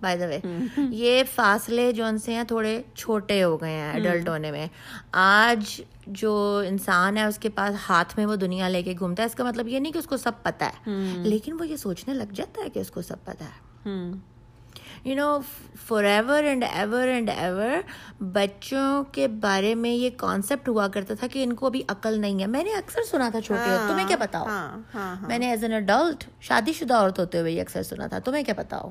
[0.00, 0.38] بائی دا وے
[0.76, 4.66] یہ فاصلے جو ان سے ہیں تھوڑے چھوٹے ہو گئے ہیں ایڈلٹ ہونے میں۔
[5.12, 9.26] آج جو انسان ہے اس کے پاس ہاتھ میں وہ دنیا لے کے گھومتا ہے
[9.26, 12.14] اس کا مطلب یہ نہیں کہ اس کو سب پتا ہے لیکن وہ یہ سوچنے
[12.14, 14.10] لگ جاتا ہے کہ اس کو سب پتا ہے۔
[15.04, 15.38] You know
[16.04, 17.68] forever and ever and ever
[18.22, 22.40] بچوں کے بارے میں یہ کانسیپٹ ہوا کرتا تھا کہ ان کو ابھی عقل نہیں
[22.40, 24.46] ہے۔ میں نے اکثر سنا تھا چھوٹے تمہیں کیا بتاؤ
[25.28, 28.54] میں نے ایز این اڈلٹ شادی شدہ عورت ہوتے ہوئے اکثر سنا تھا تمہیں کیا
[28.56, 28.90] بتاؤ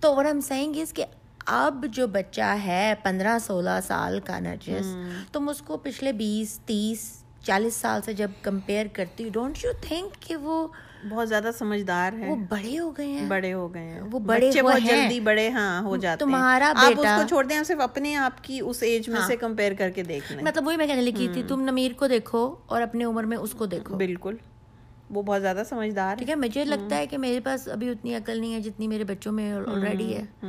[0.00, 1.04] تو وٹ ایم سینگ از کہ
[1.46, 4.96] اب جو بچہ ہے پندرہ سولہ سال کا نرجس
[5.32, 10.22] تم اس کو پچھلے بیس تیس چالیس سال سے جب کمپیئر کرتی ڈونٹ یو تھنک
[10.22, 10.68] کہ وہ
[11.10, 14.50] بہت زیادہ سمجھدار ہے۔ وہ بڑے ہو گئے ہیں۔ بڑے ہو گئے ہیں۔ وہ بڑے
[14.62, 18.44] بہت جلدی بڑے ہاں ہو جاتے تمہارا آپ اس کو چھوڑ دیں صرف اپنے آپ
[18.44, 21.28] کی اس ایج میں سے کمپیئر کر کے دیکھ لیں۔ مطلب وہی میں کہنے لگی
[21.32, 24.36] تھی تم نمیر کو دیکھو اور اپنے عمر میں اس کو دیکھو۔ بالکل۔
[25.10, 28.40] وہ بہت زیادہ سمجھدار ٹھیک ہے مجھے لگتا ہے کہ میرے پاس ابھی اتنی عقل
[28.40, 30.46] نہیں ہے جتنی میرے بچوں میں آلریڈی ہے۔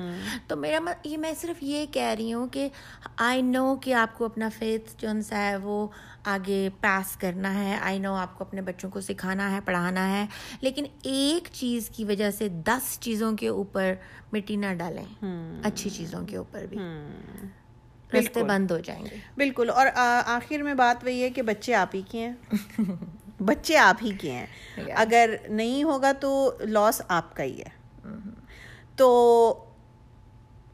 [0.47, 2.69] تو میرا یہ میں صرف یہ کہہ رہی ہوں کہ
[3.17, 5.87] آئی نو کہ آپ کو اپنا فیتھ جو سا ہے وہ
[6.23, 10.25] آگے پاس کرنا ہے۔ آئی نو آپ کو اپنے بچوں کو سکھانا ہے پڑھانا ہے۔
[10.61, 13.93] لیکن ایک چیز کی وجہ سے دس چیزوں کے اوپر
[14.31, 15.05] مٹی نہ ڈالیں۔
[15.63, 16.77] اچھی چیزوں کے اوپر بھی۔
[18.19, 19.87] رستے بند ہو جائیں گے۔ بالکل۔ اور
[20.25, 22.33] آخر میں بات وہی ہے کہ بچے آپ ہی کے ہیں۔
[23.39, 24.45] بچے آپ ہی کے ہیں۔
[24.95, 27.69] اگر نہیں ہوگا تو لاس آپ کا ہی ہے۔
[28.95, 29.63] تو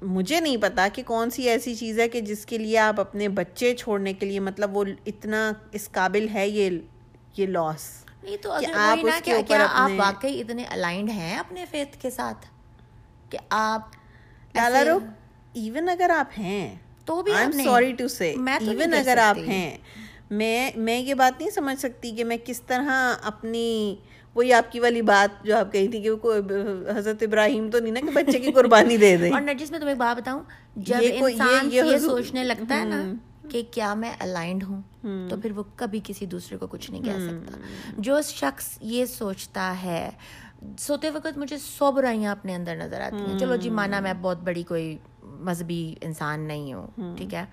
[0.01, 3.29] مجھے نہیں پتا کہ کون سی ایسی چیز ہے کہ جس کے لیے آپ اپنے
[3.29, 6.69] بچے چھوڑنے کے لیے مطلب وہ اتنا اس قابل ہے یہ
[7.37, 12.45] یہ لاس نہیں تو آپ واقعی اتنے الائنڈ ہیں اپنے فیتھ کے ساتھ
[13.29, 13.81] کہ آپ
[15.53, 19.77] ایون اگر آپ ہیں تو بھی سوری ٹو سے ایون اگر آپ ہیں
[20.33, 22.89] میں میں یہ بات نہیں سمجھ سکتی کہ میں کس طرح
[23.23, 23.95] اپنی
[24.35, 26.09] وہی آپ کی والی بات جو آپ کہی تھی کہ
[26.97, 29.95] حضرت ابراہیم تو نہیں نا کہ بچے کی قربانی دے دیں اور نرجس میں تمہیں
[29.95, 30.43] بات بتاؤں
[30.75, 33.01] جب انسان یہ سوچنے لگتا ہے نا
[33.49, 34.81] کہ کیا میں الائنڈ ہوں
[35.29, 37.57] تو پھر وہ کبھی کسی دوسرے کو کچھ نہیں کہہ سکتا۔
[37.97, 40.09] جو شخص یہ سوچتا ہے
[40.79, 44.37] سوتے وقت مجھے سو برائیاں اپنے اندر نظر آتی ہیں۔ چلو جی مانا میں بہت
[44.37, 47.45] بڑی کوئی مذہبی انسان نہیں ہوں۔ ٹھیک ہے۔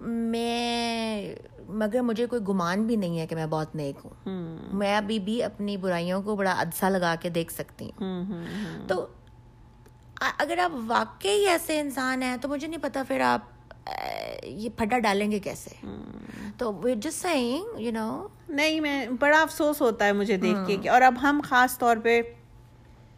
[0.00, 1.34] میں
[1.68, 5.42] مگر مجھے کوئی گمان بھی نہیں ہے کہ میں بہت نیک ہوں۔ میں ابھی بھی
[5.42, 8.24] اپنی برائیوں کو بڑا ادسا لگا کے دیکھ سکتی ہوں۔
[8.88, 9.06] تو
[10.38, 13.40] اگر آپ واقعی ایسے انسان ہیں تو مجھے نہیں پتا پھر آپ
[14.42, 15.86] یہ پھڈا ڈالیں گے کیسے؟
[16.58, 17.26] تو جس
[17.78, 21.78] یو نو نہیں میں بڑا افسوس ہوتا ہے مجھے دیکھ کے اور اب ہم خاص
[21.78, 22.20] طور پہ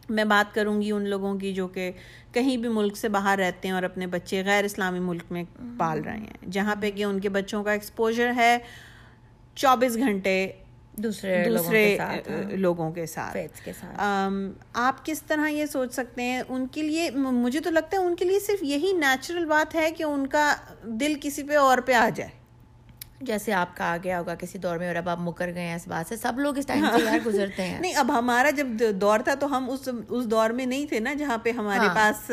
[0.09, 1.91] میں بات کروں گی ان لوگوں کی جو کہ
[2.33, 5.43] کہیں بھی ملک سے باہر رہتے ہیں اور اپنے بچے غیر اسلامی ملک میں
[5.77, 8.57] پال رہے ہیں۔ جہاں پہ کہ ان کے بچوں کا ایکسپوجر ہے
[9.55, 10.51] چوبیس گھنٹے
[10.93, 11.97] دوسرے دوسرے
[12.55, 13.37] لوگوں کے ساتھ
[14.73, 18.15] آپ کس طرح یہ سوچ سکتے ہیں؟ ان کے لیے مجھے تو لگتا ہے ان
[18.15, 21.93] کے لیے صرف یہی نیچرل بات ہے کہ ان کا دل کسی پہ اور پہ
[21.93, 22.38] آ جائے۔
[23.21, 25.75] جیسے آپ کا آ گیا ہوگا کسی دور میں اور اب آپ مکر گئے ہیں
[25.75, 28.67] اس بات سے سب لوگ اس ٹائم سے یار گزرتے ہیں۔ نہیں اب ہمارا جب
[29.01, 31.95] دور تھا تو ہم اس اس دور میں نہیں تھے نا جہاں پہ ہمارے ہاں۔
[31.95, 32.31] پاس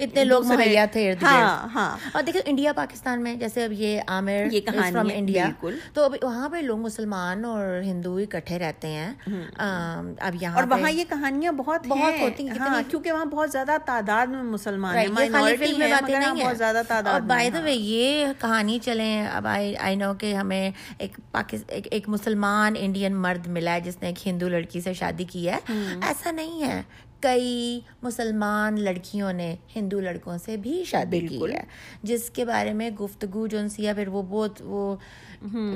[0.00, 4.46] اتنے لوگ مہیا تھے ہاں ہاں۔ اور دیکھیں انڈیا پاکستان میں جیسے اب یہ عامر
[4.52, 5.48] یہ کہانی انڈیا
[5.94, 9.10] تو اب وہاں پہ لوگ مسلمان اور ہندو اکٹھے رہتے ہیں۔
[9.58, 13.76] اب یہاں اور وہاں یہ کہانیاں بہت بہت ہوتی ہیں ہاں، کیونکہ وہاں بہت زیادہ
[13.84, 19.96] تعداد میں مسلمان ہیں بہت زیادہ تعداد بائی دا وے یہ کہانی چلیں اب آئی
[19.96, 24.48] نو کہ ہمیں ایک پاکستان ایک مسلمان انڈین مرد ملا ہے جس نے ایک ہندو
[24.48, 25.58] لڑکی سے شادی کی ہے۔
[26.02, 26.82] ایسا نہیں ہے۔
[27.20, 31.62] کئی مسلمان لڑکیوں نے ہندو لڑکوں سے بھی شادی کی ہے۔
[32.02, 34.96] جس کے بارے میں گفتگو جو سی ہے پھر وہ بہت وہ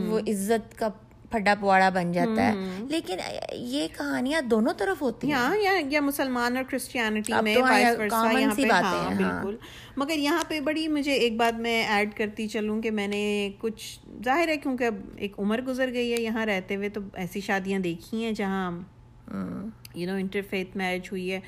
[0.07, 0.89] وہ عزت کا
[1.31, 2.53] پھڈا پواڑا بن جاتا ہے۔
[2.89, 3.19] لیکن
[3.53, 5.39] یہ کہانیاں دونوں طرف ہوتی ہیں۔
[5.91, 7.57] یا مسلمان اور کرسچینٹی میں
[8.83, 9.57] ہاں۔ بالکل۔
[9.97, 13.99] مگر یہاں پہ بڑی مجھے ایک بات میں ایڈ کرتی چلوں کہ میں نے کچھ
[14.25, 17.79] ظاہر ہے کیونکہ اب ایک عمر گزر گئی ہے یہاں رہتے ہوئے تو ایسی شادیاں
[17.79, 18.71] دیکھی ہیں جہاں
[19.95, 21.41] یو نو انٹرفیتھ میرج ہوئی ہے۔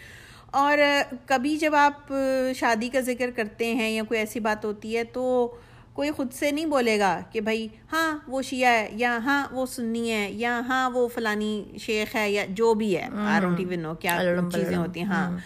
[0.50, 0.78] اور
[1.26, 2.12] کبھی جب آپ
[2.54, 5.54] شادی کا ذکر کرتے ہیں یا کوئی ایسی بات ہوتی ہے تو
[5.96, 9.64] کوئی خود سے نہیں بولے گا کہ بھائی ہاں وہ شیعہ ہے یا ہاں وہ
[9.66, 13.08] سنی ہے یا ہاں وہ فلانی شیخ ہے یا جو بھی ہے
[13.76, 14.18] نو کیا
[14.52, 15.38] چیزیں ہوتی ہیں ہاں۔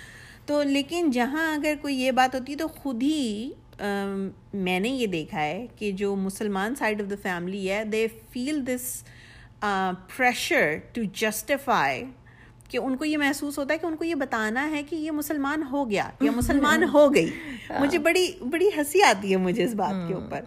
[0.46, 3.50] تو لیکن جہاں اگر کوئی یہ بات ہوتی ہے تو خود ہی
[4.54, 8.66] میں نے یہ دیکھا ہے کہ جو مسلمان سائڈ آف دا فیملی ہے they feel
[8.66, 8.92] this
[10.16, 12.04] pressure to justify
[12.70, 15.10] کہ ان کو یہ محسوس ہوتا ہے کہ ان کو یہ بتانا ہے کہ یہ
[15.10, 17.30] مسلمان ہو گیا یا مسلمان ہو گئی۔
[17.80, 20.40] مجھے بڑی بڑی ہنسی آتی ہے مجھے اس بات کے اوپر۔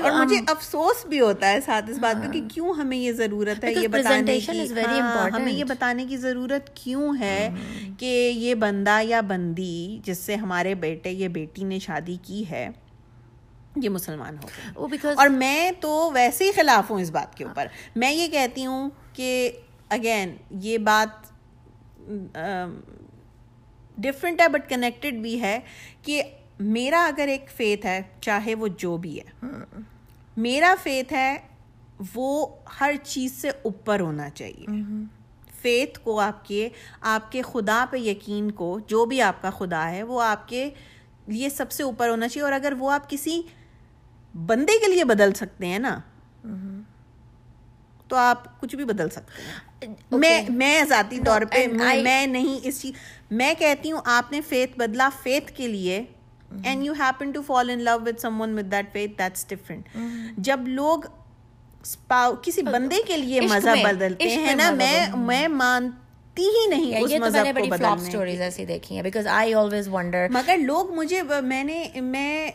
[0.00, 3.64] اور مجھے افسوس بھی ہوتا ہے ساتھ اس بات کا کہ کیوں ہمیں یہ ضرورت
[3.64, 4.58] ہے یہ بتانے کی۔
[5.00, 7.48] ہاں، ہمیں یہ بتانے کی ضرورت کیوں ہے
[7.98, 12.68] کہ یہ بندہ یا بندی جس سے ہمارے بیٹے یا بیٹی نے شادی کی ہے
[13.76, 14.70] یہ مسلمان ہو گئے
[15.16, 18.90] اور میں تو ویسے ہی خلاف ہوں اس بات کے اوپر۔ میں یہ کہتی ہوں
[19.12, 19.50] کہ
[19.90, 21.28] اگین یہ بات
[23.98, 25.58] ڈفرینٹ ہے بٹ کنیکٹڈ بھی ہے
[26.02, 26.22] کہ
[26.60, 29.46] میرا اگر ایک فیتھ ہے، چاہے وہ جو بھی ہے،
[30.36, 31.36] میرا فیتھ ہے،
[32.14, 32.46] وہ
[32.80, 34.66] ہر چیز سے اوپر ہونا چاہیے۔
[35.62, 36.68] فیتھ کو آپ کے
[37.00, 40.68] آپ کے خدا پہ یقین کو، جو بھی آپ کا خدا ہے، وہ آپ کے
[41.26, 43.40] لیے سب سے اوپر ہونا چاہیے اور اگر وہ آپ کسی
[44.34, 45.98] بندے کے لیے بدل سکتے ہیں نا
[48.10, 51.66] تو آپ کچھ بھی بدل سکتے ہیں۔ میں میں ذاتی طور پہ
[52.02, 52.92] میں نہیں اس چیز
[53.30, 56.02] میں کہتی ہوں آپ نے فیتھ بدلا فیتھ کے لیے
[56.64, 59.96] and you happen to fall in love with someone with that faith that's different
[60.38, 61.04] جب لوگ
[62.42, 65.46] کسی بندے کے لیے میں- بدلتے ہیں نا میں میں
[66.30, 69.02] مانتی ہی نہیں اس یہ تو میں نے بڑی فلاپ بدلنے اسٹوریز ایسی دیکھی ہیں
[69.02, 72.50] بیکاز آئی آلویز ونڈر مگر لوگ مجھے میں نے میں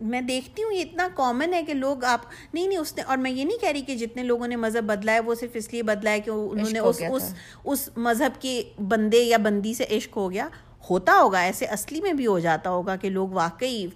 [0.00, 2.20] میں دیکھتی ہوں یہ اتنا کامن ہے کہ لوگ آپ
[2.54, 4.84] نہیں نہیں اس نے اور میں یہ نہیں کہہ رہی کہ جتنے لوگوں نے مذہب
[4.84, 7.32] بدلا ہے وہ صرف اس لیے بدلا ہے کہ انہوں نے اس اس
[7.64, 10.48] اس مذہب کے بندے یا بندی سے عشق ہو گیا۔
[10.90, 13.86] ہوتا ہوگا ایسے اصلی میں بھی ہو جاتا ہوگا کہ لوگ واقعی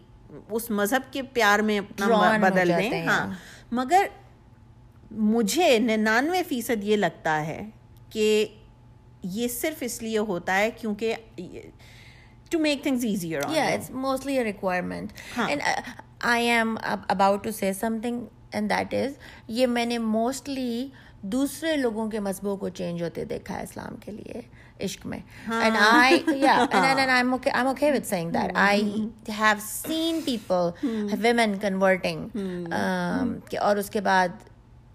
[0.51, 3.07] اس مذہب کے پیار میں اپنا بدل دیں.
[3.07, 3.27] ہاں۔
[3.73, 4.07] مگر
[5.11, 7.63] مجھے ننانوے فیصد یہ لگتا ہے
[8.11, 8.47] کہ
[9.23, 11.15] یہ صرف اس لیے ہوتا ہے کیونکہ
[12.51, 13.41] to make things easier
[13.91, 15.13] mostly requirement
[16.49, 19.13] I'm about to say something and that is
[19.49, 20.89] یہ میں نے موسٹلی
[21.23, 24.41] دوسرے لوگوں کے مذہبوں کو چینج ہوتے دیکھا ہے اسلام کے لیے
[24.81, 25.19] عشق میں.
[25.49, 25.63] Hmm.
[32.33, 32.73] Hmm.
[32.73, 33.29] Um,
[33.61, 34.29] اور اس کے بعد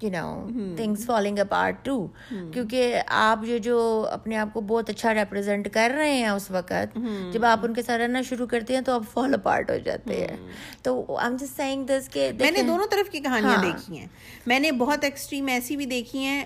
[0.01, 5.13] you know things falling apart to کیونکہ آپ یہ جو اپنے آپ کو بہت اچھا
[5.13, 6.97] ریپرزینٹ کر رہے ہیں اس وقت
[7.31, 10.15] جب آپ ان کے ساتھ رہنا شروع کرتے ہیں تو آپ فال اپارٹ ہو جاتے
[10.15, 10.37] ہیں
[10.81, 13.61] تو I'm just saying this کہ میں نے دونوں طرف کی کہانیاں.
[13.63, 14.07] دیکھی ہیں
[14.45, 16.43] میں نے بہت ایکسٹریم ایسی بھی دیکھی ہیں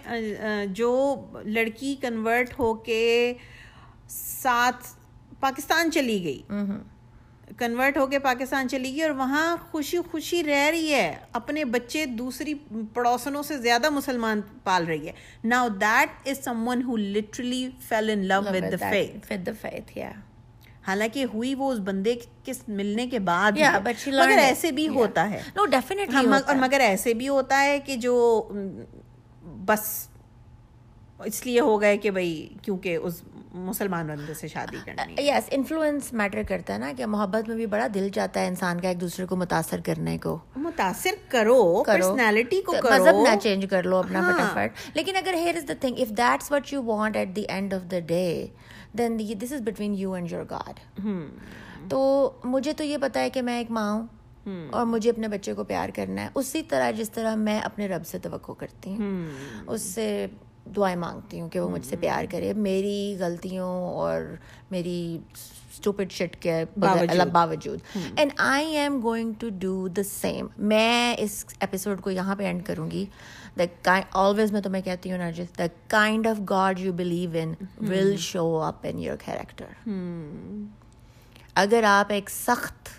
[0.66, 3.34] جو لڑکی کنورٹ ہو کے
[4.10, 4.88] ساتھ
[5.39, 6.41] پاکستان چلی گئی
[7.60, 12.05] کنورٹ ہو کے پاکستان چلی گئی اور وہاں خوشی خوشی رہ رہی ہے اپنے بچے
[12.05, 12.53] دوسری
[12.93, 15.12] پڑوسنوں سے زیادہ مسلمان پال رہی ہے
[15.43, 19.97] now that is someone who literally fell in love with the faith with the faith
[19.97, 20.14] yeah
[20.88, 24.38] حالانکہ ہوئی وہ اس بندے کے ملنے کے بعد Yeah, مگر.
[24.38, 24.95] ایسے بھی Yeah.
[24.95, 25.66] ہوتا ہے no
[26.14, 26.55] ہاں، اور.
[26.55, 28.16] مگر ایسے بھی ہوتا ہے کہ جو
[29.66, 30.08] بس
[31.20, 33.22] اس لیے ہو گئے کہ بھائی کیونکہ اس
[33.58, 37.66] مسلمان بندے سے شادی کرنی یس انفلوئنس میٹر کرتا ہے نا کہ محبت میں بھی
[37.66, 42.62] بڑا دل چاہتا ہے انسان کا ایک دوسرے کو متاثر کرنے کو۔ متاثر کرو پرسنالٹی
[42.62, 44.34] کو کرو۔ مذہب نہ چینج کر لو اپنا ہاں.
[44.34, 47.74] فٹافٹ۔ لیکن اگر here is the thing if that's what you want at the end
[47.74, 48.47] of the day
[48.97, 51.01] then this is between you and your God
[51.89, 54.08] تو مجھے تو یہ پتا ہے کہ میں ایک ماں ہوں
[54.72, 58.08] اور مجھے اپنے بچے کو پیار کرنا ہے۔ اسی طرح جس طرح میں اپنے رب
[58.08, 59.26] سے توقع کرتی ہوں۔
[59.68, 60.28] اس سے
[60.76, 64.22] دعائیں مانگتی ہوں کہ وہ مجھ سے پیار کرے۔ میری غلطیوں اور
[64.72, 66.65] میری اسٹوپڈ شٹ کے
[67.32, 67.80] باوجود۔
[68.15, 68.32] And
[68.76, 73.05] I'm going to do the same میں اس ایپیسوڈ کو یہاں پہ اینڈ کروں گی
[73.59, 77.53] دا آلویز میں تمہیں کہتی ہوں Nargis the kind of God you believe in
[77.89, 79.89] will show up in your character
[81.55, 82.89] اگر آپ ایک سخت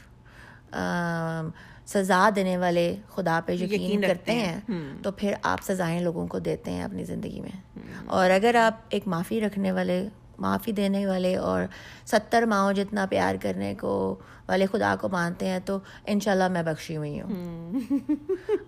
[1.92, 4.60] سزا دینے والے خدا پہ یقین کرتے ہیں۔
[5.02, 9.08] تو پھر آپ سزائیں لوگوں کو دیتے ہیں اپنی زندگی میں۔ اور اگر آپ ایک
[9.08, 10.08] معافی رکھنے والے
[10.38, 11.62] معافی دینے والے اور
[12.06, 14.16] ستر ماؤں جتنا پیار کرنے کو
[14.48, 17.30] والے خدا کو مانتے ہیں تو انشاءاللہ میں بخشی ہوئی ہوں۔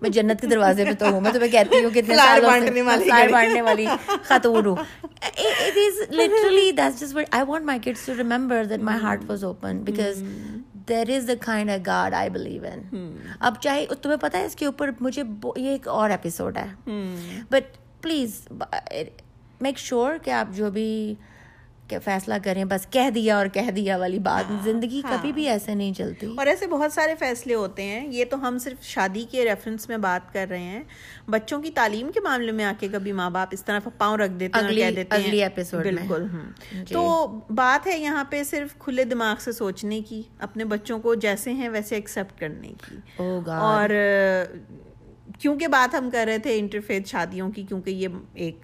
[0.01, 1.89] میں جنت کے دروازے پہ تو ہوں۔ میں تمہیں کہتی ہوں
[3.31, 3.85] بانٹنے والی۔
[4.23, 4.75] خاتون ہوں۔
[5.21, 9.19] It is literally that's just what I want my kids to remember that my heart
[9.27, 10.23] was open because
[10.89, 14.55] there is the kind a God I believe in اب چاہے تمہیں پتا ہے اس
[14.55, 15.23] کے اوپر مجھے
[15.55, 16.67] یہ ایک اور ایپیسوڈ ہے.
[17.49, 18.41] بٹ پلیز
[19.61, 21.15] میک شیور کہ آپ جو بھی
[21.99, 25.93] فیصلہ کریں بس کہہ دیا اور کہہ دیا والی بات۔ زندگی کبھی بھی ایسے نہیں
[25.93, 29.89] چلتی۔ اور ایسے بہت سارے فیصلے ہوتے ہیں۔ یہ تو ہم صرف شادی کے ریفرنس
[29.89, 30.83] میں بات کر رہے ہیں۔
[31.29, 34.31] بچوں کی تعلیم کے معاملے میں آ کے کبھی ماں باپ اس طرح پاؤں رکھ
[34.31, 36.25] دیتے ہیں کہہ دیتے ہیں۔ اگلی ایپیسوڈ بالکل
[36.89, 41.53] تو بات ہے یہاں پہ صرف کھلے دماغ سے سوچنے کی اپنے بچوں کو جیسے
[41.53, 42.95] ہیں ویسے ایکسیپٹ کرنے کی۔
[43.47, 43.89] اور
[45.39, 48.55] کیونکہ بات ہم کر رہے تھے انٹرفیت شادیوں کی کیونکہ یہ ایک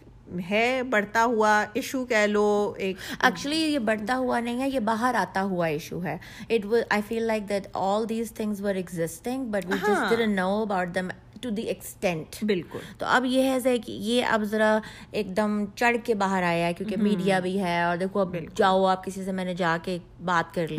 [0.50, 5.16] ہے بڑھتا ہوا ایشو کہہ لو ایک ایکچولی یہ بڑھتا ہوا نہیں ہے یہ باہر
[5.16, 6.18] آتا ہوا ایشو ہے۔
[6.50, 10.96] It I feel like that all these things were existing but we just know about
[10.96, 11.08] them
[11.48, 14.78] to the extent بالکل۔ تو اب یہ ہے کہ یہ اب ذرا
[15.12, 18.86] ایک دم چڑھ کے باہر آیا ہے کیونکہ میڈیا بھی ہے اور دیکھو اب جاؤ
[18.86, 20.78] آپ کسی سے میں نے جا کے بات کر لی۔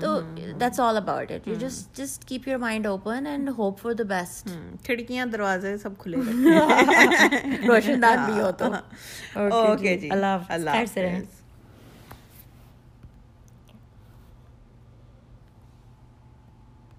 [0.00, 0.18] تو
[0.60, 4.04] that's all about it you just just keep your mind open and hope for the
[4.08, 4.48] best
[4.84, 6.16] کھڑکیاں دروازے سب کھلے
[7.68, 8.72] روشن دان بھی ہو تو۔
[9.34, 10.38] اوکے جی۔ اللہ
[10.70, 11.41] حافظ۔